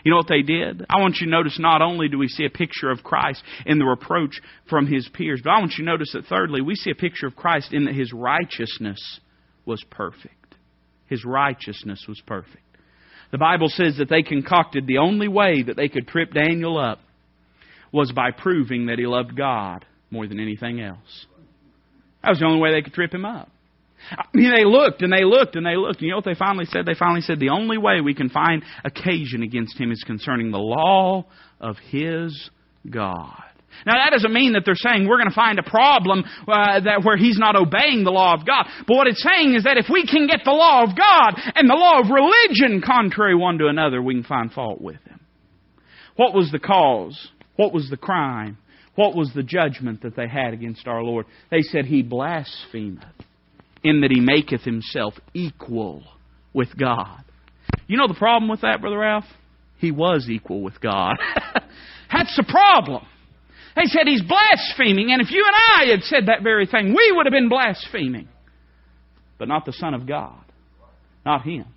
You 0.04 0.10
know 0.10 0.16
what 0.16 0.28
they 0.28 0.42
did? 0.42 0.84
I 0.88 1.00
want 1.00 1.16
you 1.20 1.26
to 1.26 1.30
notice 1.30 1.58
not 1.58 1.82
only 1.82 2.08
do 2.08 2.18
we 2.18 2.28
see 2.28 2.44
a 2.44 2.50
picture 2.50 2.90
of 2.90 3.02
Christ 3.02 3.42
in 3.66 3.78
the 3.78 3.84
reproach 3.84 4.40
from 4.68 4.86
his 4.86 5.08
peers, 5.12 5.40
but 5.42 5.50
I 5.50 5.58
want 5.60 5.72
you 5.78 5.84
to 5.84 5.90
notice 5.90 6.12
that 6.12 6.26
thirdly, 6.26 6.60
we 6.60 6.74
see 6.74 6.90
a 6.90 6.94
picture 6.94 7.26
of 7.26 7.36
Christ 7.36 7.72
in 7.72 7.84
that 7.84 7.94
his 7.94 8.12
righteousness 8.12 9.20
was 9.64 9.82
perfect. 9.90 10.34
His 11.06 11.24
righteousness 11.24 12.04
was 12.08 12.20
perfect. 12.26 12.62
The 13.30 13.38
Bible 13.38 13.68
says 13.68 13.98
that 13.98 14.08
they 14.08 14.22
concocted 14.22 14.86
the 14.86 14.98
only 14.98 15.28
way 15.28 15.62
that 15.62 15.76
they 15.76 15.88
could 15.88 16.06
trip 16.06 16.32
Daniel 16.32 16.78
up 16.78 17.00
was 17.92 18.12
by 18.12 18.30
proving 18.30 18.86
that 18.86 18.98
he 18.98 19.06
loved 19.06 19.36
God 19.36 19.84
more 20.10 20.26
than 20.26 20.40
anything 20.40 20.80
else. 20.80 21.26
That 22.22 22.30
was 22.30 22.38
the 22.38 22.46
only 22.46 22.60
way 22.60 22.72
they 22.72 22.82
could 22.82 22.94
trip 22.94 23.12
him 23.12 23.24
up. 23.24 23.50
I 24.10 24.24
mean, 24.32 24.52
they 24.54 24.64
looked 24.64 25.02
and 25.02 25.12
they 25.12 25.24
looked 25.24 25.56
and 25.56 25.66
they 25.66 25.76
looked. 25.76 26.00
And 26.00 26.06
You 26.06 26.10
know 26.10 26.16
what 26.16 26.24
they 26.24 26.34
finally 26.34 26.66
said? 26.66 26.86
They 26.86 26.94
finally 26.94 27.20
said 27.20 27.40
the 27.40 27.50
only 27.50 27.78
way 27.78 28.00
we 28.00 28.14
can 28.14 28.28
find 28.30 28.62
occasion 28.84 29.42
against 29.42 29.78
him 29.78 29.90
is 29.90 30.02
concerning 30.06 30.50
the 30.50 30.58
law 30.58 31.26
of 31.60 31.76
his 31.90 32.50
God. 32.88 33.42
Now 33.86 33.94
that 33.94 34.10
doesn't 34.10 34.32
mean 34.32 34.54
that 34.54 34.62
they're 34.64 34.74
saying 34.74 35.06
we're 35.06 35.18
going 35.18 35.28
to 35.28 35.34
find 35.34 35.58
a 35.58 35.62
problem 35.62 36.24
uh, 36.48 36.80
that 36.80 37.02
where 37.04 37.16
he's 37.16 37.38
not 37.38 37.54
obeying 37.54 38.02
the 38.04 38.10
law 38.10 38.34
of 38.34 38.46
God. 38.46 38.66
But 38.86 38.96
what 38.96 39.06
it's 39.06 39.22
saying 39.22 39.54
is 39.54 39.64
that 39.64 39.76
if 39.76 39.86
we 39.90 40.06
can 40.06 40.26
get 40.26 40.40
the 40.44 40.52
law 40.52 40.82
of 40.82 40.90
God 40.96 41.40
and 41.54 41.68
the 41.68 41.74
law 41.74 42.00
of 42.00 42.10
religion 42.10 42.82
contrary 42.84 43.36
one 43.36 43.58
to 43.58 43.68
another, 43.68 44.02
we 44.02 44.14
can 44.14 44.24
find 44.24 44.52
fault 44.52 44.80
with 44.80 45.00
him. 45.04 45.20
What 46.16 46.34
was 46.34 46.50
the 46.50 46.58
cause? 46.58 47.28
What 47.56 47.72
was 47.72 47.88
the 47.88 47.96
crime? 47.96 48.58
What 48.96 49.14
was 49.14 49.30
the 49.32 49.44
judgment 49.44 50.02
that 50.02 50.16
they 50.16 50.26
had 50.26 50.54
against 50.54 50.88
our 50.88 51.02
Lord? 51.02 51.26
They 51.50 51.62
said 51.62 51.84
he 51.84 52.02
blasphemeth 52.02 53.04
in 53.82 54.00
that 54.00 54.10
he 54.10 54.20
maketh 54.20 54.62
himself 54.62 55.14
equal 55.34 56.02
with 56.52 56.76
God. 56.76 57.22
You 57.86 57.96
know 57.96 58.08
the 58.08 58.14
problem 58.14 58.48
with 58.48 58.62
that, 58.62 58.80
Brother 58.80 58.98
Ralph? 58.98 59.24
He 59.78 59.90
was 59.90 60.28
equal 60.28 60.62
with 60.62 60.80
God. 60.80 61.16
That's 62.12 62.34
the 62.36 62.44
problem. 62.48 63.06
They 63.76 63.84
said 63.84 64.02
he's 64.06 64.22
blaspheming, 64.22 65.12
and 65.12 65.22
if 65.22 65.30
you 65.30 65.44
and 65.46 65.56
I 65.78 65.90
had 65.92 66.02
said 66.02 66.26
that 66.26 66.42
very 66.42 66.66
thing, 66.66 66.94
we 66.96 67.12
would 67.14 67.26
have 67.26 67.32
been 67.32 67.48
blaspheming. 67.48 68.28
But 69.38 69.48
not 69.48 69.64
the 69.64 69.72
Son 69.72 69.94
of 69.94 70.06
God. 70.06 70.42
Not 71.24 71.42
him. 71.42 71.66